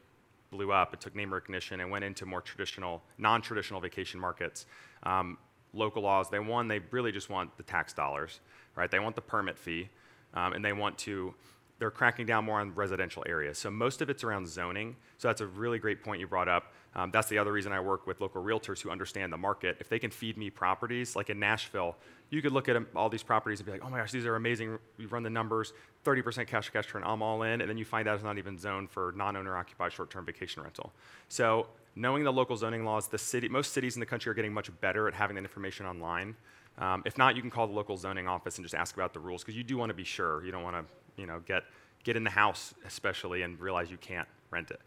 [0.51, 4.67] blew up, it took name recognition and went into more traditional, non-traditional vacation markets.
[5.03, 5.37] Um,
[5.73, 8.41] local laws, they one, they really just want the tax dollars,
[8.81, 8.91] right?
[8.91, 9.89] They want the permit fee,
[10.35, 11.35] um, and they want to
[11.81, 13.57] they're cracking down more on residential areas.
[13.57, 14.97] So most of it's around zoning.
[15.17, 16.75] So that's a really great point you brought up.
[16.95, 19.79] Um, that's the other reason I work with local realtors who understand the market.
[19.81, 21.97] If they can feed me properties, like in Nashville,
[22.29, 24.37] you could look at all these properties and be like, oh my gosh, these are
[24.37, 24.79] amazing.
[24.99, 25.73] We run the numbers,
[26.05, 27.63] 30% cash to cash turn, I'm all in.
[27.63, 30.27] And then you find out it's not even zoned for non owner occupied short term
[30.27, 30.93] vacation rental.
[31.29, 31.67] So
[31.97, 34.71] knowing the local zoning laws, the city, most cities in the country are getting much
[34.83, 36.37] better at having that information online.
[36.81, 39.21] Um, if not, you can call the local zoning office and just ask about the
[39.21, 40.45] rules because you do want to be sure.
[40.45, 41.65] You don't want to, you know, get
[42.03, 44.81] get in the house especially and realize you can't rent it.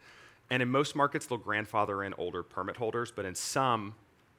[0.50, 3.94] And in most markets, they'll grandfather in older permit holders, but in some,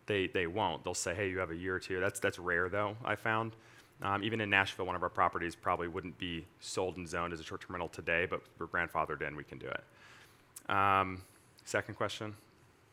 [0.06, 0.84] they they won't.
[0.84, 2.00] They'll say, hey, you have a year or two.
[2.00, 2.98] That's that's rare though.
[3.04, 3.56] I found.
[4.02, 7.40] Um, even in Nashville, one of our properties probably wouldn't be sold and zoned as
[7.40, 9.38] a short-term rental today, but we're grandfathered in.
[9.38, 10.70] We can do it.
[10.70, 11.22] Um,
[11.64, 12.36] second question.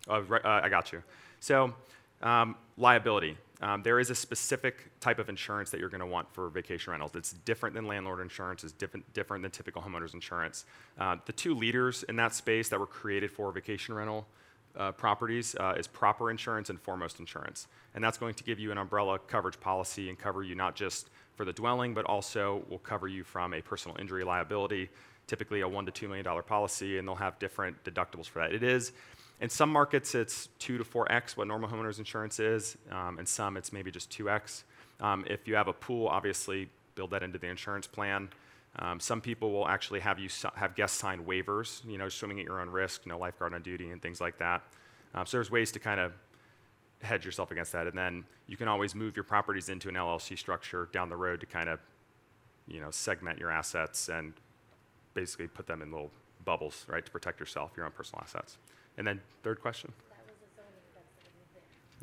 [0.08, 1.02] Oh, right, uh, I got you.
[1.40, 1.74] So,
[2.22, 3.36] um, liability.
[3.62, 6.90] Um, there is a specific type of insurance that you're going to want for vacation
[6.90, 7.12] rentals.
[7.14, 8.64] It's different than landlord insurance.
[8.64, 10.64] It's different, different than typical homeowners insurance.
[10.98, 14.26] Uh, the two leaders in that space that were created for vacation rental
[14.76, 17.68] uh, properties uh, is proper insurance and foremost insurance.
[17.94, 21.10] And that's going to give you an umbrella coverage policy and cover you not just
[21.36, 24.88] for the dwelling, but also will cover you from a personal injury liability,
[25.26, 28.52] typically a one to two million dollar policy, and they'll have different deductibles for that.
[28.52, 28.92] It is,
[29.42, 32.78] in some markets, it's two to four x what normal homeowners insurance is.
[32.92, 34.62] Um, in some, it's maybe just two x.
[35.00, 38.28] Um, if you have a pool, obviously build that into the insurance plan.
[38.78, 42.38] Um, some people will actually have you si- have guests sign waivers, you know, swimming
[42.38, 44.62] at your own risk, no lifeguard on duty, and things like that.
[45.12, 46.12] Um, so there's ways to kind of
[47.02, 50.38] hedge yourself against that, and then you can always move your properties into an LLC
[50.38, 51.80] structure down the road to kind of,
[52.68, 54.34] you know, segment your assets and
[55.14, 56.12] basically put them in little
[56.44, 58.56] bubbles, right, to protect yourself, your own personal assets.
[58.98, 59.92] And then third question.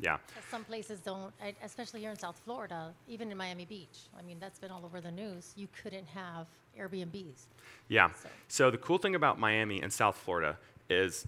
[0.02, 0.16] Yeah.
[0.50, 4.08] Some places don't, especially here in South Florida, even in Miami Beach.
[4.18, 5.52] I mean, that's been all over the news.
[5.56, 6.46] You couldn't have
[6.78, 7.44] Airbnbs.
[7.88, 8.10] Yeah.
[8.12, 10.56] So- So the cool thing about Miami and South Florida
[10.88, 11.26] is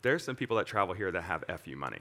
[0.00, 2.00] there's some people that travel here that have FU money.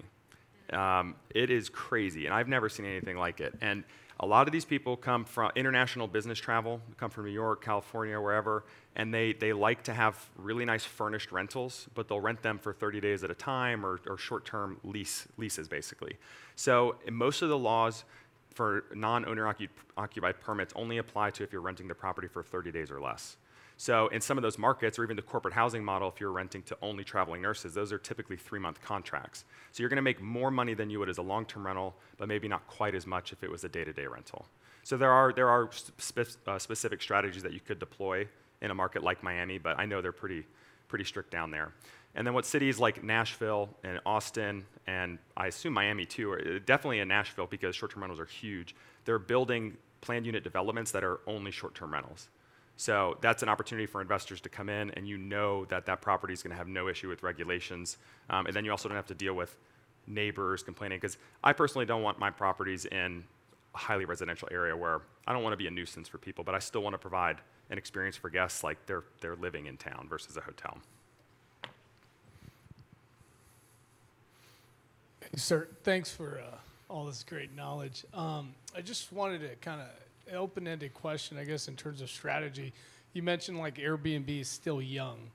[0.71, 3.53] Um, it is crazy, and I've never seen anything like it.
[3.61, 3.83] And
[4.19, 8.19] a lot of these people come from international business travel, come from New York, California,
[8.19, 8.63] wherever,
[8.95, 12.71] and they, they like to have really nice furnished rentals, but they'll rent them for
[12.71, 16.17] 30 days at a time or, or short term lease, leases, basically.
[16.55, 18.05] So, most of the laws
[18.53, 19.53] for non owner
[19.97, 23.35] occupied permits only apply to if you're renting the property for 30 days or less.
[23.77, 26.63] So in some of those markets, or even the corporate housing model, if you're renting
[26.63, 29.43] to only traveling nurses, those are typically three-month contracts.
[29.71, 32.27] So you're going to make more money than you would as a long-term rental, but
[32.27, 34.45] maybe not quite as much if it was a day-to-day rental.
[34.83, 38.27] So there are there are spe- uh, specific strategies that you could deploy
[38.61, 40.45] in a market like Miami, but I know they're pretty
[40.87, 41.73] pretty strict down there.
[42.13, 46.59] And then what cities like Nashville and Austin and I assume Miami too, are uh,
[46.65, 48.75] definitely in Nashville because short-term rentals are huge.
[49.03, 52.29] They're building planned unit developments that are only short-term rentals.
[52.77, 56.33] So that's an opportunity for investors to come in, and you know that that property
[56.33, 57.97] is going to have no issue with regulations.
[58.29, 59.55] Um, and then you also don't have to deal with
[60.07, 63.23] neighbors complaining, because I personally don't want my properties in
[63.73, 66.53] a highly residential area where I don't want to be a nuisance for people, but
[66.53, 67.37] I still want to provide
[67.69, 70.77] an experience for guests like they're, they're living in town versus a hotel.
[75.35, 76.57] Sir, thanks for uh,
[76.89, 78.05] all this great knowledge.
[78.13, 79.87] Um, I just wanted to kind of
[80.33, 82.73] open-ended question, I guess, in terms of strategy.
[83.13, 85.31] You mentioned like Airbnb is still young,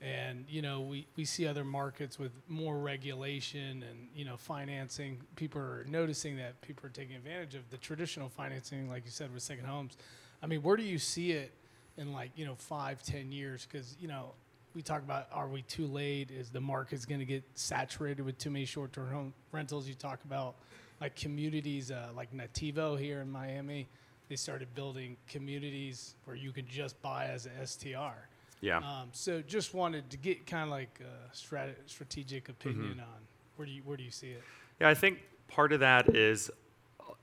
[0.00, 5.18] and you know we, we see other markets with more regulation and you know financing.
[5.36, 9.32] People are noticing that people are taking advantage of the traditional financing, like you said,
[9.32, 9.96] with second homes.
[10.42, 11.52] I mean, where do you see it
[11.96, 13.66] in like you know five, ten years?
[13.70, 14.32] Because you know
[14.74, 16.30] we talk about are we too late?
[16.30, 19.88] Is the market's going to get saturated with too many short-term home rentals?
[19.88, 20.56] You talk about
[21.00, 23.88] like communities uh, like Natiivo here in Miami
[24.32, 28.16] they started building communities where you could just buy as an STR.
[28.62, 28.78] Yeah.
[28.78, 33.00] Um, so just wanted to get kind of like a strat- strategic opinion mm-hmm.
[33.00, 33.20] on
[33.56, 34.42] where do you where do you see it?
[34.80, 35.18] Yeah, I think
[35.48, 36.50] part of that is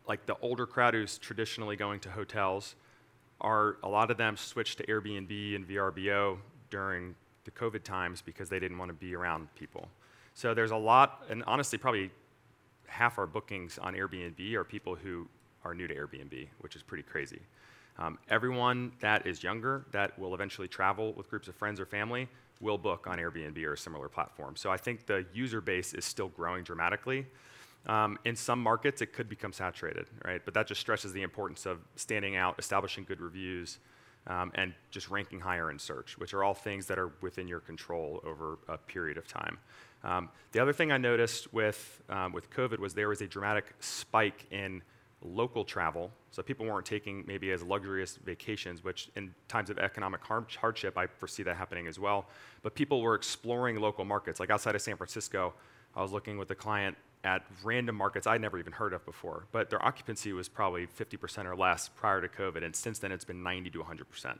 [0.07, 2.75] like the older crowd who's traditionally going to hotels
[3.41, 6.37] are a lot of them switched to Airbnb and VRBO
[6.69, 9.87] during the COVID times because they didn't want to be around people.
[10.35, 12.11] So there's a lot, and honestly, probably
[12.85, 15.27] half our bookings on Airbnb are people who
[15.63, 17.41] are new to Airbnb, which is pretty crazy.
[17.97, 22.29] Um, everyone that is younger that will eventually travel with groups of friends or family
[22.61, 24.55] will book on Airbnb or a similar platform.
[24.55, 27.25] So I think the user base is still growing dramatically.
[27.87, 30.41] Um, in some markets, it could become saturated, right?
[30.43, 33.79] But that just stresses the importance of standing out, establishing good reviews,
[34.27, 37.61] um, and just ranking higher in search, which are all things that are within your
[37.61, 39.57] control over a period of time.
[40.03, 43.73] Um, the other thing I noticed with, um, with COVID was there was a dramatic
[43.79, 44.81] spike in
[45.21, 46.11] local travel.
[46.31, 51.07] So people weren't taking maybe as luxurious vacations, which in times of economic hardship, I
[51.07, 52.27] foresee that happening as well.
[52.61, 54.39] But people were exploring local markets.
[54.39, 55.53] Like outside of San Francisco,
[55.95, 59.45] I was looking with a client at random markets I'd never even heard of before,
[59.51, 63.25] but their occupancy was probably 50% or less prior to COVID, and since then it's
[63.25, 64.39] been 90 to 100%,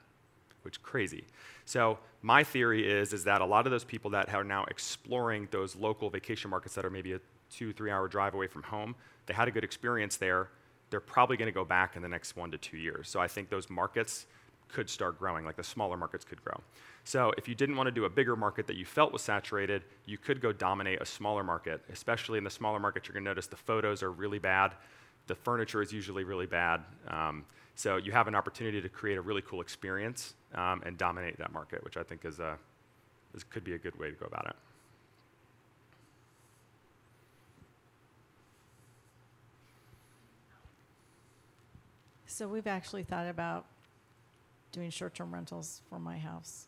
[0.61, 1.25] which is crazy.
[1.65, 5.49] So my theory is, is that a lot of those people that are now exploring
[5.51, 7.19] those local vacation markets that are maybe a
[7.51, 10.49] two, three hour drive away from home, they had a good experience there,
[10.89, 13.09] they're probably going to go back in the next one to two years.
[13.09, 14.25] So I think those markets
[14.69, 16.59] could start growing, like the smaller markets could grow.
[17.03, 19.83] So if you didn't want to do a bigger market that you felt was saturated,
[20.05, 21.81] you could go dominate a smaller market.
[21.91, 24.73] Especially in the smaller market, you're going to notice the photos are really bad,
[25.27, 26.81] the furniture is usually really bad.
[27.07, 31.37] Um, so you have an opportunity to create a really cool experience um, and dominate
[31.37, 32.57] that market, which I think is a,
[33.33, 34.55] is, could be a good way to go about it.
[42.39, 43.65] So we've actually thought about
[44.71, 46.67] doing short-term rentals for my house,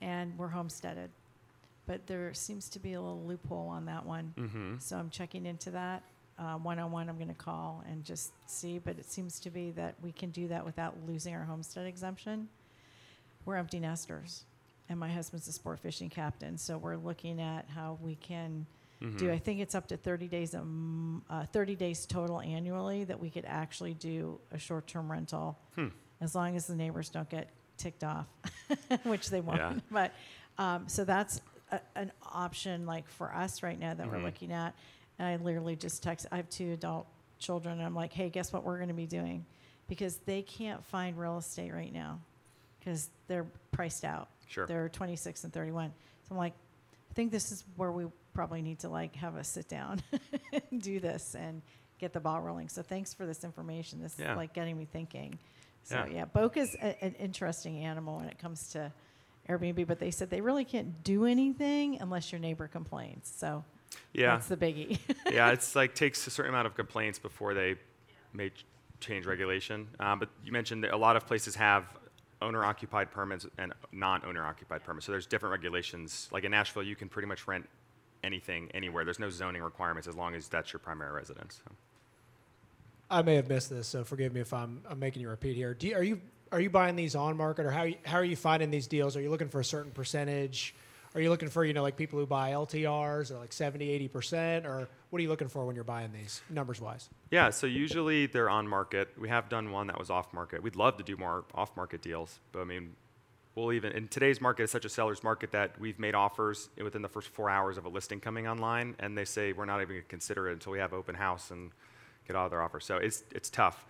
[0.00, 1.10] and we're homesteaded,
[1.88, 4.32] but there seems to be a little loophole on that one.
[4.38, 4.74] Mm-hmm.
[4.78, 6.04] So I'm checking into that.
[6.62, 9.72] One on one, I'm going to call and just see, but it seems to be
[9.72, 12.46] that we can do that without losing our homestead exemption.
[13.44, 14.44] We're empty nesters,
[14.88, 18.66] and my husband's a sport fishing captain, so we're looking at how we can
[19.02, 19.16] Mm-hmm.
[19.18, 19.30] do.
[19.30, 23.28] I think it's up to 30 days, um, uh, 30 days total annually that we
[23.30, 25.88] could actually do a short-term rental, Hmm.
[26.20, 28.26] as long as the neighbors don't get ticked off,
[29.04, 29.58] which they won't.
[29.58, 29.74] Yeah.
[29.90, 30.12] But
[30.58, 31.42] um, so that's
[31.72, 34.24] a, an option, like for us right now that we're Mhm.
[34.24, 34.74] looking at.
[35.18, 36.26] And I literally just text.
[36.32, 37.06] I have two adult
[37.38, 39.44] children, and I'm like, "Hey, guess what we're going to be doing?"
[39.88, 42.18] Because they can't find real estate right now,
[42.78, 44.28] because they're priced out.
[44.48, 44.66] Sure.
[44.66, 45.92] They're 26 and 31.
[46.28, 46.54] So I'm like,
[47.10, 48.06] I think this is where we
[48.36, 50.00] probably need to like have a sit down
[50.70, 51.62] and do this and
[51.98, 52.68] get the ball rolling.
[52.68, 54.00] So thanks for this information.
[54.02, 54.32] This Yeah.
[54.32, 55.38] is like getting me thinking.
[55.82, 56.14] So Yeah.
[56.14, 58.92] yeah, Boca's a, an interesting animal when it comes to
[59.48, 63.32] Airbnb, but they said they really can't do anything unless your neighbor complains.
[63.34, 63.64] So
[64.12, 64.32] Yeah.
[64.32, 64.98] That's the biggie.
[65.32, 67.76] yeah, it's like takes a certain amount of complaints before they
[68.34, 68.50] may
[69.00, 69.88] change regulation.
[69.98, 71.84] Um, but you mentioned that a lot of places have
[72.42, 75.06] owner-occupied permits and non-owner occupied permits.
[75.06, 76.28] So there's different regulations.
[76.30, 77.66] Like in Nashville, you can pretty much rent
[78.26, 79.04] anything anywhere.
[79.04, 81.60] There's no zoning requirements as long as that's your primary residence.
[81.64, 81.72] So.
[83.10, 85.72] I may have missed this, so forgive me if I'm, I'm making you repeat here.
[85.72, 86.20] Do you, are you
[86.52, 89.16] are you buying these on market, or how you, how are you finding these deals?
[89.16, 90.74] Are you looking for a certain percentage?
[91.14, 94.08] Are you looking for you know like people who buy LTRs or like 70, 80
[94.08, 97.08] percent, or what are you looking for when you're buying these numbers wise?
[97.30, 99.08] Yeah, so usually they're on market.
[99.18, 100.62] We have done one that was off market.
[100.62, 102.94] We'd love to do more off market deals, but I mean,
[103.56, 107.02] we'll even in today's market is such a seller's market that we've made offers within
[107.02, 109.96] the first four hours of a listing coming online, and they say we're not even
[109.96, 111.72] going to consider it until we have open house and
[112.26, 112.84] get all their offers.
[112.84, 113.84] So it's it's tough.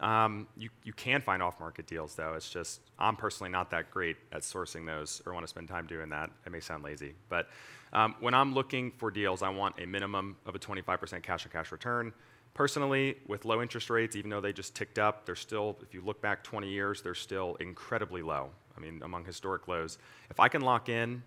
[0.00, 2.34] Um, you, you can find off market deals though.
[2.34, 5.86] It's just, I'm personally not that great at sourcing those or want to spend time
[5.86, 6.30] doing that.
[6.46, 7.14] It may sound lazy.
[7.28, 7.48] But
[7.92, 11.52] um, when I'm looking for deals, I want a minimum of a 25% cash on
[11.52, 12.12] cash return.
[12.54, 16.00] Personally, with low interest rates, even though they just ticked up, they're still, if you
[16.00, 18.50] look back 20 years, they're still incredibly low.
[18.78, 19.98] I mean, among historic lows.
[20.30, 21.22] If I can lock in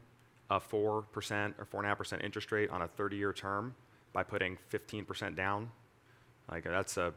[0.50, 3.76] a 4% or 4.5% interest rate on a 30 year term
[4.14, 5.70] by putting 15% down,
[6.50, 7.14] like that's a,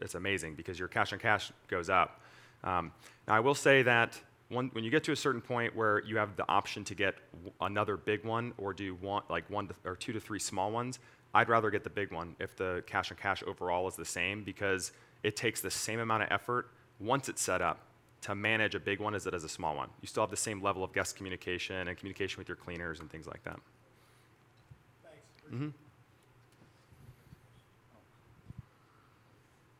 [0.00, 2.20] it's amazing because your cash on cash goes up.
[2.64, 2.92] Um,
[3.28, 6.18] now, I will say that one, when you get to a certain point where you
[6.18, 9.74] have the option to get w- another big one or do one like one to,
[9.84, 10.98] or two to three small ones,
[11.34, 14.44] I'd rather get the big one if the cash on cash overall is the same
[14.44, 14.92] because
[15.22, 16.68] it takes the same amount of effort
[17.00, 17.80] once it's set up
[18.22, 19.88] to manage a big one as it does a small one.
[20.00, 23.10] You still have the same level of guest communication and communication with your cleaners and
[23.10, 23.58] things like that.
[25.50, 25.74] Thanks.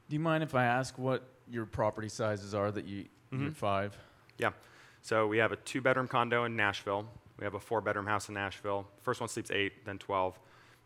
[0.08, 3.42] Do you mind if I ask what your property sizes are that you Mhm.
[3.42, 3.96] you're five?
[4.38, 4.52] Yeah.
[5.02, 7.08] So we have a two bedroom condo in Nashville.
[7.38, 8.86] We have a four bedroom house in Nashville.
[9.00, 10.38] First one sleeps eight, then 12.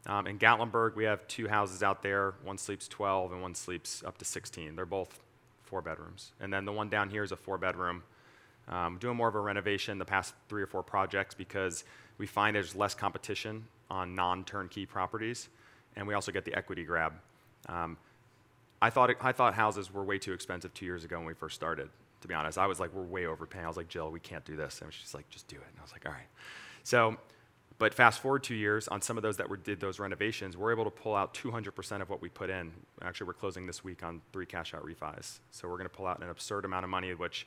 [0.07, 2.33] Um, in Gatlinburg, we have two houses out there.
[2.43, 4.77] One sleeps 12 and one sleeps up to 16.
[4.77, 5.21] They're both
[5.67, 6.33] four bedrooms.
[6.41, 8.03] And then the one down here is a four bedroom.
[8.69, 11.85] Um, doing more of a renovation the past three or four projects because
[12.19, 15.49] we find there's less competition on non turnkey properties.
[15.95, 17.13] And we also get the equity grab.
[17.69, 17.97] Um,
[18.83, 21.35] I thought, it, I thought houses were way too expensive two years ago when we
[21.35, 21.89] first started,
[22.21, 22.59] to be honest.
[22.59, 23.65] I was like, we're way overpaying.
[23.65, 24.83] I was like, Jill, we can't do this.
[24.83, 25.67] And she's like, just do it.
[25.71, 26.29] And I was like, all right.
[26.83, 27.17] So,
[27.79, 30.73] but fast forward two years, on some of those that were, did those renovations, we're
[30.73, 32.73] able to pull out 200% of what we put in.
[33.03, 35.41] Actually, we're closing this week on three cash out refis.
[35.51, 37.47] So we're going to pull out an absurd amount of money, which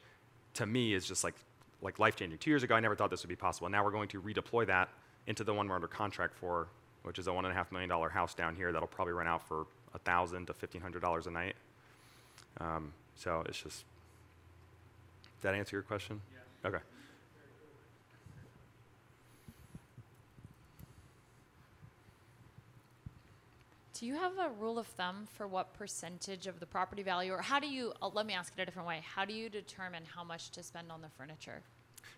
[0.55, 1.33] to me is just like,
[1.81, 2.37] like life changing.
[2.37, 3.69] Two years ago, I never thought this would be possible.
[3.69, 4.89] Now we're going to redeploy that
[5.25, 6.67] into the one we're under contract for,
[7.03, 10.53] which is a $1.5 million house down here that'll probably rent out for 1,000 to
[10.53, 11.55] $1,500 a night.
[12.59, 13.83] Um, so it's just,
[15.41, 16.21] did that answer your question?
[16.63, 16.69] Yeah.
[16.69, 16.83] Okay.
[23.99, 27.41] Do you have a rule of thumb for what percentage of the property value, or
[27.41, 30.03] how do you, uh, let me ask it a different way, how do you determine
[30.15, 31.61] how much to spend on the furniture?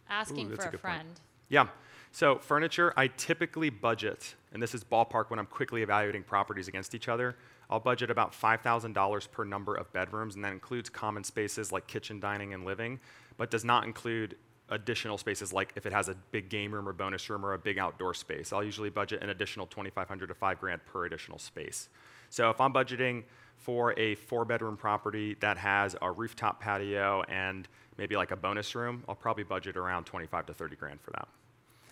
[0.07, 0.95] Asking that's for a a good point.
[0.95, 1.09] friend.
[1.49, 1.69] Yeah.
[2.11, 6.93] So furniture, I typically budget, and this is ballpark when I'm quickly evaluating properties against
[6.93, 7.35] each other.
[7.67, 12.19] I'll budget about $5,000 per number of bedrooms, and that includes common spaces like kitchen,
[12.19, 12.99] dining, and living,
[13.37, 14.35] but does not include
[14.71, 17.57] additional spaces like if it has a big game room or bonus room or a
[17.57, 18.51] big outdoor space.
[18.51, 21.89] I'll usually budget an additional 2,500 to 5 grand per additional space.
[22.29, 23.23] So if I'm budgeting
[23.57, 27.67] for a four bedroom property that has a rooftop patio and
[27.97, 31.27] maybe like a bonus room, I'll probably budget around 25 to 30 grand for that.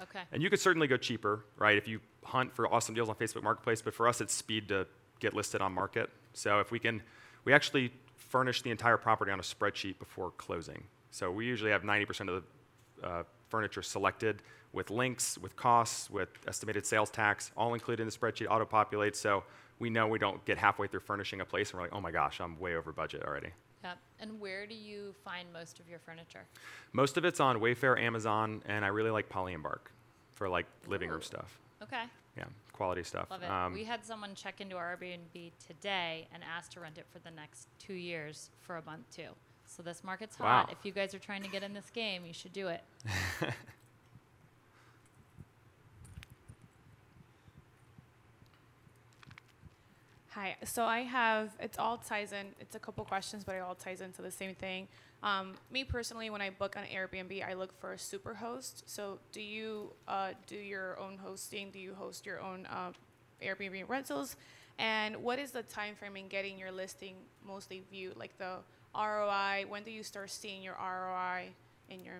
[0.02, 0.22] Okay.
[0.32, 1.78] And you could certainly go cheaper, right?
[1.78, 4.88] If you hunt for awesome deals on Facebook Marketplace, but for us, it's speed to
[5.20, 6.10] get listed on market.
[6.34, 7.04] So if we can,
[7.44, 10.86] we actually furnish the entire property on a spreadsheet before closing.
[11.12, 12.44] So we usually have 90% of the
[13.04, 14.42] uh, furniture selected
[14.72, 19.16] with links, with costs, with estimated sales tax, all included in the spreadsheet, auto populates.
[19.16, 19.44] So
[19.80, 22.12] we know we don't get halfway through furnishing a place and we're like, oh my
[22.12, 23.50] gosh, I'm way over budget already.
[23.84, 23.98] Yep.
[24.20, 26.46] And where do you find most of your furniture?
[26.92, 29.92] Most of it's on Wayfair, Amazon, and I really like Poly & Bark
[30.34, 31.60] for like living room stuff.
[31.82, 32.04] Okay.
[32.38, 33.32] Yeah, quality stuff.
[33.32, 33.50] Love it.
[33.50, 37.20] Um, we had someone check into our Airbnb today and asked to rent it for
[37.20, 39.30] the next two years for a month too.
[39.70, 40.68] So this market's hot.
[40.68, 40.72] Wow.
[40.72, 42.82] If you guys are trying to get in this game, you should do it.
[50.30, 50.56] Hi.
[50.64, 52.48] So I have it's all ties in.
[52.60, 54.88] It's a couple questions, but it all ties into the same thing.
[55.22, 58.84] Um, me personally, when I book on Airbnb, I look for a super host.
[58.88, 61.70] So do you uh, do your own hosting?
[61.70, 62.92] Do you host your own uh,
[63.44, 64.36] Airbnb rentals?
[64.80, 67.16] And what is the time frame in getting your listing
[67.46, 68.18] mostly viewed?
[68.18, 68.60] Like the
[68.96, 69.66] ROI.
[69.68, 71.50] When do you start seeing your ROI
[71.90, 72.16] in your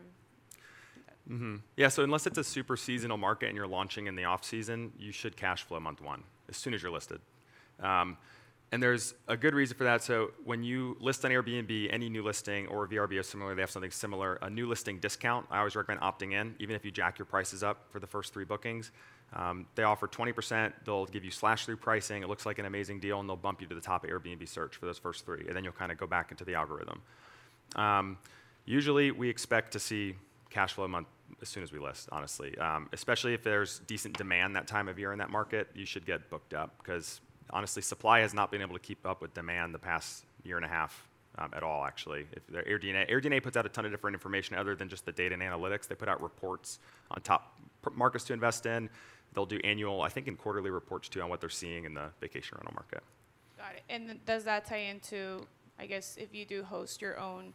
[1.30, 1.58] Mm-hmm.
[1.78, 4.92] Yeah, so unless it's a super seasonal market and you're launching in the off season,
[4.98, 7.22] you should cash flow month one as soon as you're listed.
[7.80, 8.18] Um,
[8.72, 10.04] and there's a good reason for that.
[10.04, 13.92] So when you list on Airbnb, any new listing or VRBO similar, they have something
[13.92, 15.46] similar, a new listing discount.
[15.50, 18.34] I always recommend opting in, even if you jack your prices up for the first
[18.34, 18.92] three bookings.
[19.34, 20.74] Um, they offer 20%.
[20.86, 22.24] They'll give you slash through pricing.
[22.24, 24.48] It looks like an amazing deal, and they'll bump you to the top of Airbnb
[24.48, 27.02] search for those first three, and then you'll kind of go back into the algorithm.
[27.76, 28.18] Um,
[28.66, 30.16] usually, we expect to see
[30.50, 31.08] cash flow month
[31.42, 32.58] as soon as we list, honestly.
[32.58, 36.06] Um, especially if there's decent demand that time of year in that market, you should
[36.06, 37.22] get booked up because
[37.52, 40.66] honestly, supply has not been able to keep up with demand the past year and
[40.66, 41.08] a half
[41.38, 42.26] um, at all, actually.
[42.32, 45.34] If AirDNA, AirDNA puts out a ton of different information other than just the data
[45.34, 45.88] and analytics.
[45.88, 46.80] They put out reports
[47.12, 47.60] on top
[47.96, 48.90] markets to invest in.
[49.34, 52.10] They'll do annual, I think, in quarterly reports too on what they're seeing in the
[52.20, 53.04] vacation rental market.
[53.58, 53.84] Got it.
[53.90, 55.46] And does that tie into,
[55.80, 57.54] I guess, if you do host your own,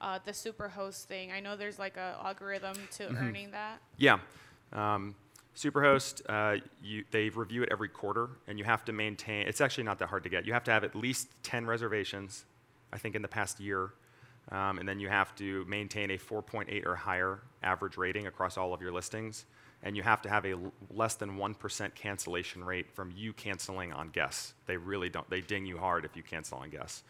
[0.00, 1.32] uh, the super host thing?
[1.32, 3.80] I know there's like a algorithm to earning that.
[3.96, 4.18] Yeah.
[4.72, 5.14] Um,
[5.56, 9.46] Superhost, uh, you, they review it every quarter, and you have to maintain.
[9.46, 10.44] It's actually not that hard to get.
[10.46, 12.44] You have to have at least 10 reservations,
[12.92, 13.92] I think, in the past year,
[14.50, 18.74] um, and then you have to maintain a 4.8 or higher average rating across all
[18.74, 19.46] of your listings,
[19.84, 23.92] and you have to have a l- less than 1% cancellation rate from you canceling
[23.92, 24.54] on guests.
[24.66, 25.30] They really don't.
[25.30, 27.04] They ding you hard if you cancel on guests.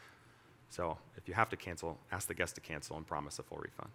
[0.71, 3.59] So if you have to cancel, ask the guest to cancel and promise a full
[3.59, 3.91] refund.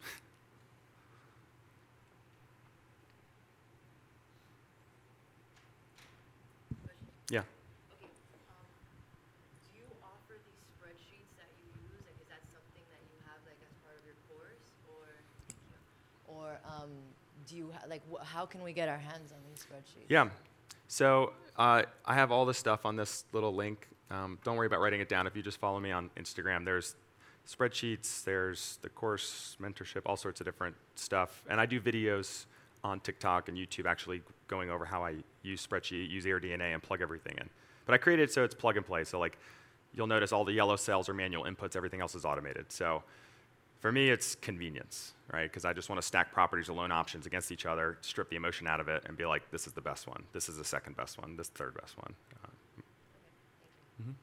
[7.29, 7.43] yeah.
[7.93, 8.09] Okay,
[8.49, 8.67] Um
[9.71, 12.01] do you offer these spreadsheets that you use?
[12.07, 14.63] Like is that something that you have like as part of your course
[16.27, 16.91] or um,
[17.49, 20.05] do you ha- like wh- how can we get our hands on these spreadsheets?
[20.07, 20.29] Yeah.
[20.87, 23.87] So uh, I have all this stuff on this little link.
[24.11, 25.27] Um, don't worry about writing it down.
[25.27, 26.95] If you just follow me on Instagram, there's
[27.47, 31.43] spreadsheets, there's the course mentorship, all sorts of different stuff.
[31.49, 32.45] And I do videos
[32.83, 37.01] on TikTok and YouTube actually going over how I use spreadsheet, use AirDNA, and plug
[37.01, 37.49] everything in.
[37.85, 39.03] But I created it so it's plug and play.
[39.03, 39.37] So like
[39.93, 42.71] you'll notice all the yellow cells are manual inputs, everything else is automated.
[42.71, 43.03] So
[43.79, 45.43] for me, it's convenience, right?
[45.43, 48.35] Because I just want to stack properties or loan options against each other, strip the
[48.35, 50.65] emotion out of it, and be like, this is the best one, this is the
[50.65, 52.13] second best one, this third best one.
[52.43, 52.47] Uh,
[54.03, 54.13] mhm.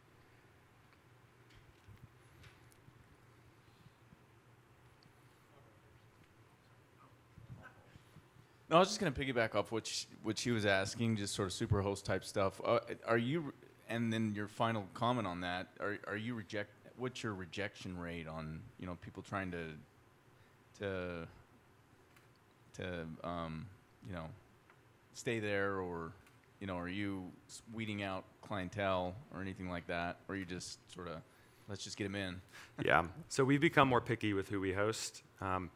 [8.69, 11.35] No, I was just going to piggyback off what she, what she was asking, just
[11.35, 12.61] sort of super host type stuff.
[12.65, 13.55] Uh, are you,
[13.89, 18.27] and then your final comment on that, are, are you reject, what's your rejection rate
[18.27, 19.65] on, you know, people trying to,
[20.79, 21.27] to,
[22.77, 23.67] to, um,
[24.07, 24.27] you know,
[25.15, 26.13] stay there or,
[26.61, 27.25] you know, are you
[27.73, 30.19] weeding out clientele or anything like that?
[30.29, 31.17] Or you just sort of,
[31.69, 32.41] let's just get them in?
[32.85, 33.05] yeah.
[33.29, 35.23] So we've become more picky with who we host.
[35.41, 35.71] Um,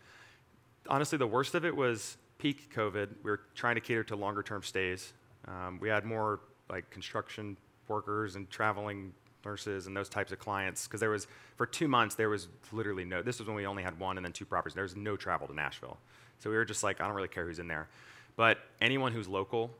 [0.89, 3.09] honestly, the worst of it was peak COVID.
[3.23, 5.13] We were trying to cater to longer term stays.
[5.47, 7.57] Um, we had more like construction
[7.89, 9.13] workers and traveling
[9.45, 11.27] nurses and those types of clients because there was
[11.57, 13.23] for two months there was literally no.
[13.23, 14.75] This was when we only had one and then two properties.
[14.75, 15.99] There was no travel to Nashville,
[16.39, 17.89] so we were just like, I don't really care who's in there.
[18.37, 19.71] But anyone who's local,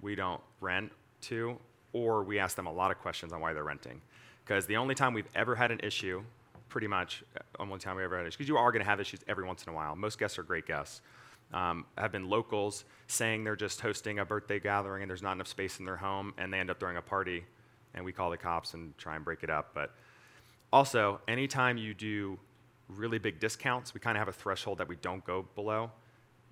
[0.00, 0.92] we don't rent
[1.22, 1.56] to,
[1.92, 4.00] or we ask them a lot of questions on why they're renting.
[4.44, 6.22] Because the only time we've ever had an issue,
[6.68, 8.88] pretty much, uh, only time we ever had an issue, because you are going to
[8.88, 9.94] have issues every once in a while.
[9.94, 11.00] Most guests are great guests.
[11.52, 15.48] Um, have been locals saying they're just hosting a birthday gathering and there's not enough
[15.48, 17.44] space in their home, and they end up throwing a party,
[17.94, 19.70] and we call the cops and try and break it up.
[19.74, 19.94] But
[20.72, 22.38] also, anytime you do
[22.88, 25.90] really big discounts, we kind of have a threshold that we don't go below.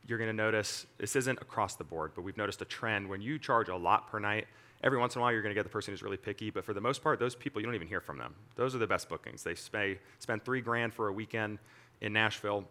[0.06, 3.20] You're going to notice this isn't across the board, but we've noticed a trend when
[3.20, 4.46] you charge a lot per night.
[4.82, 6.64] Every once in a while, you're going to get the person who's really picky, but
[6.64, 8.34] for the most part, those people you don't even hear from them.
[8.56, 9.42] Those are the best bookings.
[9.42, 11.58] They spend spend three grand for a weekend
[12.00, 12.64] in Nashville,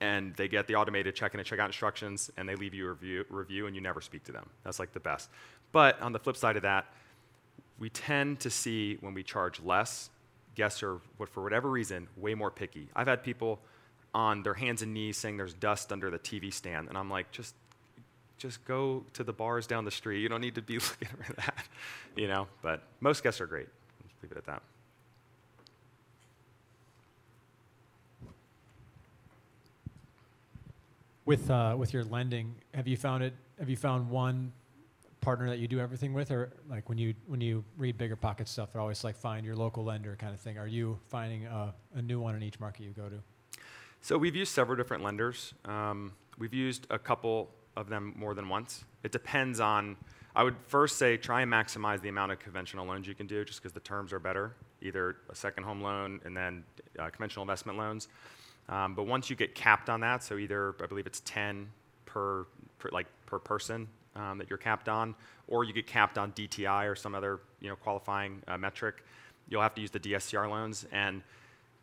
[0.00, 3.24] and they get the automated check-in and check-out instructions, and they leave you a review,
[3.28, 4.48] review, and you never speak to them.
[4.64, 5.28] That's like the best.
[5.72, 6.86] But on the flip side of that,
[7.80, 10.10] we tend to see when we charge less,
[10.54, 11.00] guests are,
[11.30, 12.88] for whatever reason, way more picky.
[12.94, 13.58] I've had people
[14.14, 17.30] on their hands and knees saying there's dust under the TV stand, and I'm like,
[17.32, 17.54] just,
[18.36, 20.20] just go to the bars down the street.
[20.20, 21.64] You don't need to be looking for that,
[22.14, 22.46] you know.
[22.62, 23.68] But most guests are great.
[24.02, 24.62] Let's leave it at that.
[31.24, 33.34] With uh, with your lending, have you found it?
[33.58, 34.52] Have you found one
[35.20, 38.72] partner that you do everything with, or like when you when you read BiggerPockets stuff,
[38.72, 40.58] they're always like find your local lender kind of thing.
[40.58, 43.16] Are you finding a, a new one in each market you go to?
[44.00, 45.52] So we've used several different lenders.
[45.64, 48.84] Um, we've used a couple of them more than once.
[49.02, 49.96] It depends on.
[50.34, 53.44] I would first say try and maximize the amount of conventional loans you can do,
[53.44, 54.54] just because the terms are better.
[54.80, 56.64] Either a second home loan and then
[56.98, 58.08] uh, conventional investment loans.
[58.68, 61.68] Um, but once you get capped on that, so either I believe it's 10
[62.06, 62.46] per,
[62.78, 65.14] per like per person um, that you're capped on,
[65.48, 69.04] or you get capped on DTI or some other you know qualifying uh, metric.
[69.48, 71.22] You'll have to use the DSCR loans, and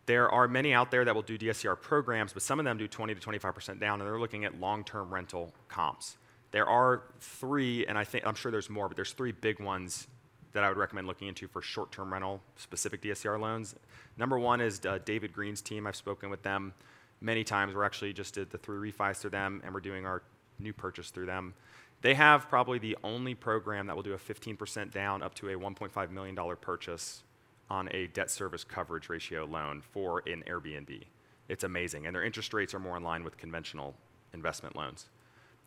[0.06, 2.88] there are many out there that will do DSCR programs, but some of them do
[2.88, 6.18] 20 to 25% down, and they're looking at long-term rental comps.
[6.52, 10.08] There are three, and I think I'm sure there's more, but there's three big ones
[10.54, 13.76] that I would recommend looking into for short-term rental specific DSCR loans.
[14.18, 15.86] Number one is uh, David Greene's team.
[15.86, 16.74] I've spoken with them
[17.20, 17.76] many times.
[17.76, 20.24] We're actually just did the three refis through them, and we're doing our
[20.58, 21.54] new purchase through them.
[22.02, 25.54] They have probably the only program that will do a 15% down up to a
[25.54, 27.24] $1.5 million purchase
[27.70, 31.04] on a debt service coverage ratio loan for an Airbnb.
[31.50, 33.96] It's amazing, and their interest rates are more in line with conventional
[34.34, 35.08] investment loans.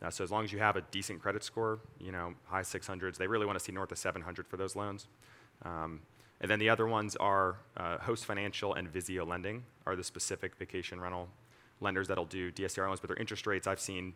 [0.01, 3.17] Uh, so as long as you have a decent credit score, you know, high 600s,
[3.17, 5.07] they really want to see north of 700 for those loans.
[5.63, 6.01] Um,
[6.39, 10.55] and then the other ones are uh, Host Financial and Visio Lending are the specific
[10.55, 11.29] vacation rental
[11.81, 14.13] lenders that'll do DSCR loans, but their interest rates I've seen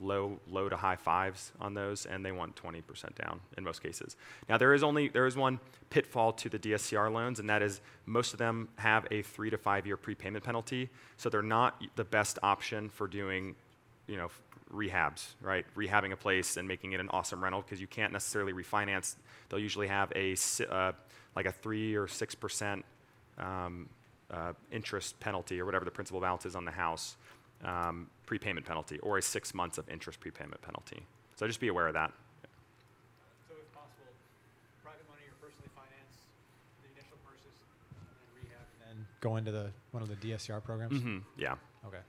[0.00, 4.16] low low to high fives on those, and they want 20% down in most cases.
[4.48, 7.80] Now there is only there is one pitfall to the DSCR loans, and that is
[8.06, 12.04] most of them have a three to five year prepayment penalty, so they're not the
[12.04, 13.54] best option for doing,
[14.06, 14.30] you know,
[14.72, 15.66] rehabs, right?
[15.76, 19.16] Rehabbing a place and making it an awesome rental because you can't necessarily refinance.
[19.48, 20.36] They'll usually have a
[20.70, 20.92] uh,
[21.36, 22.84] like a three or six percent
[23.38, 23.88] um,
[24.30, 27.16] uh, interest penalty or whatever the principal balance is on the house
[27.64, 31.02] um, prepayment penalty or a six months of interest prepayment penalty.
[31.36, 32.12] So just be aware of that.
[33.48, 34.06] So if possible,
[34.82, 36.24] private money or personally finance
[36.82, 37.56] the initial purchase
[37.96, 41.00] and then rehab and then go into the one of the DSCR programs.
[41.02, 41.54] hmm Yeah.
[41.86, 42.00] Okay.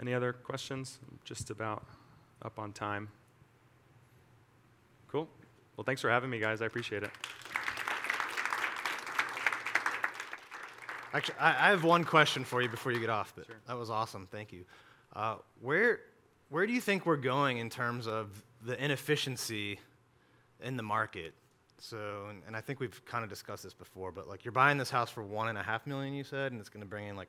[0.00, 0.98] Any other questions?
[1.24, 1.84] Just about
[2.42, 3.08] up on time.
[5.08, 5.28] Cool.
[5.76, 6.62] Well, thanks for having me, guys.
[6.62, 7.10] I appreciate it.
[11.12, 13.32] Actually, I, I have one question for you before you get off.
[13.36, 13.56] But Sure.
[13.66, 14.26] that was awesome.
[14.30, 14.64] Thank you.
[15.14, 16.00] Uh, where
[16.50, 19.78] where do you think we're going in terms of the inefficiency
[20.62, 21.32] in the market?
[21.78, 24.76] So, and, and I think we've kind of discussed this before, but like you're buying
[24.76, 27.06] this house for one and a half million, you said, and it's going to bring
[27.06, 27.28] in like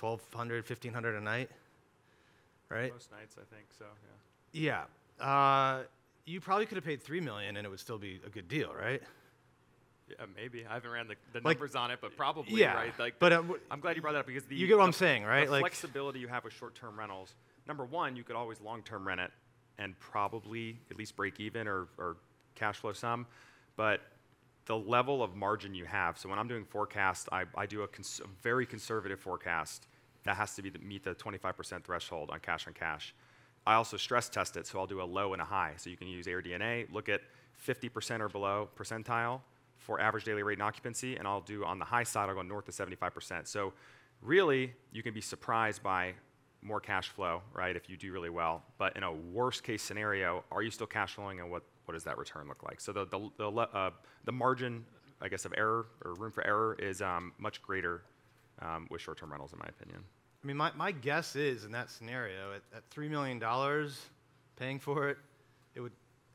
[0.00, 1.50] 1,200, 1,500 a night,
[2.68, 2.92] right?
[2.92, 3.84] Most nights, I think so.
[4.52, 4.84] Yeah.
[5.20, 5.24] Yeah.
[5.24, 5.82] Uh,
[6.24, 8.72] you probably could have paid three million, and it would still be a good deal,
[8.74, 9.02] right?
[10.18, 10.66] Yeah, maybe.
[10.68, 12.98] I haven't ran the, the Like- numbers on it, but probably, yeah, right?
[12.98, 14.82] Like, but, uh, w- I'm glad you brought that up because the you get what
[14.84, 15.46] the- I'm saying, right?
[15.46, 17.34] The Like- flexibility you have with short-term rentals.
[17.66, 19.30] Number one, you could always long-term rent it
[19.78, 22.16] and probably at least break even or, or
[22.54, 23.26] cash flow some,
[23.76, 24.00] but
[24.66, 26.18] the level of margin you have.
[26.18, 29.86] So when I'm doing forecast, I, I do a, cons- a very conservative forecast
[30.24, 33.14] that has to be the, meet the 25% threshold on cash on cash.
[33.66, 35.74] I also stress test it, so I'll do a low and a high.
[35.76, 37.20] So you can use AirDNA, look at
[37.66, 39.40] 50% or below percentile
[39.80, 42.42] for average daily rate and occupancy, and I'll do on the high side, I'll go
[42.42, 43.46] north of 75%.
[43.48, 43.72] So
[44.22, 46.14] really, you can be surprised by
[46.62, 48.62] more cash flow, right, if you do really well.
[48.78, 52.04] But in a worst case scenario, are you still cash flowing and what, what does
[52.04, 52.80] that return look like?
[52.80, 53.90] So the, the, the, uh,
[54.24, 54.84] the margin,
[55.20, 58.02] I guess, of error or room for error is um, much greater
[58.60, 60.04] um, with short term rentals, in my opinion.
[60.42, 63.42] I mean, my, my guess is in that scenario, at, at $3 million
[64.56, 65.18] paying for it,
[65.74, 65.92] it would,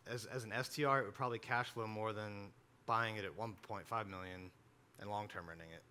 [0.07, 2.49] as, as an STR, it would probably cash flow more than
[2.85, 4.51] buying it at 1.5 million
[4.99, 5.83] and long term renting it.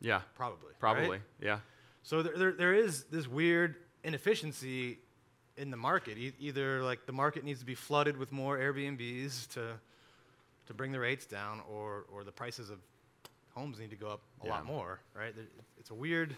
[0.00, 0.68] Yeah, Probably.
[0.68, 0.78] right?
[0.80, 1.18] probably.
[1.42, 1.58] Yeah.
[2.02, 4.98] So there, there, there is this weird inefficiency
[5.58, 6.16] in the market.
[6.16, 9.72] E- either like the market needs to be flooded with more Airbnbs to,
[10.66, 12.78] to bring the rates down, or, or the prices of
[13.54, 15.34] homes need to go up a lot more, right?
[15.36, 15.44] There-
[15.78, 16.34] It's a weird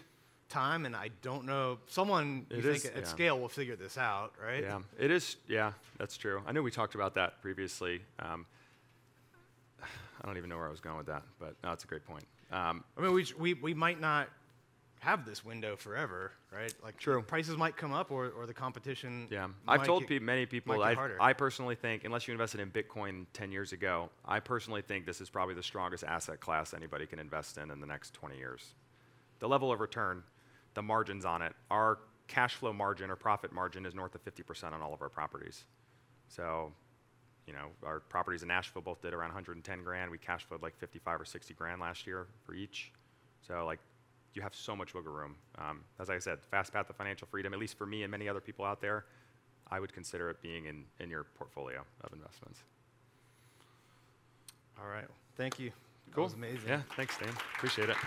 [0.49, 1.79] time, and I don't know.
[1.87, 3.03] Someone you It think is, at yeah.
[3.05, 4.61] scale will figure this out, right?
[4.63, 5.37] Yeah, it is.
[5.47, 6.41] Yeah, that's true.
[6.45, 8.01] I know we talked about that previously.
[8.19, 8.45] Um,
[10.23, 12.05] I don't even know where I was going with that, but no, it's a great
[12.05, 12.25] point.
[12.51, 14.29] Um, I mean, we, we, we might not
[14.99, 16.73] have this window forever, right?
[16.81, 17.21] Like True.
[17.21, 19.27] prices might come up, or, or the competition.
[19.29, 20.81] yeah, I've told get- pe- many people.
[20.81, 20.95] I.
[21.19, 25.19] I personally think, unless you invested in Bitcoin 10 years ago, I personally think this
[25.19, 28.75] is probably the strongest asset class anybody can invest in in the next 20 years.
[29.39, 30.23] The level of return,
[30.73, 31.99] the margins on it, our
[32.29, 35.65] cash flow margin or profit margin is north of 50% on all of our properties.
[36.29, 36.71] So,
[37.47, 40.09] you know, our properties in Nashville both did around 110 grand.
[40.09, 42.91] We cash flowed like 55 or 60 grand last year for each.
[43.45, 43.79] So, like,
[44.33, 45.35] you have so much wiggle room.
[45.57, 48.27] Um, as I said, fast path to financial freedom, at least for me and many
[48.29, 49.05] other people out there,
[49.69, 52.61] I would consider it being in, in your portfolio of investments.
[54.81, 55.05] All right.
[55.37, 55.69] Thank you.
[56.07, 56.23] That Cool.
[56.25, 56.67] was amazing.
[56.67, 57.29] Yeah, thanks, Dan.
[57.55, 57.97] Appreciate it.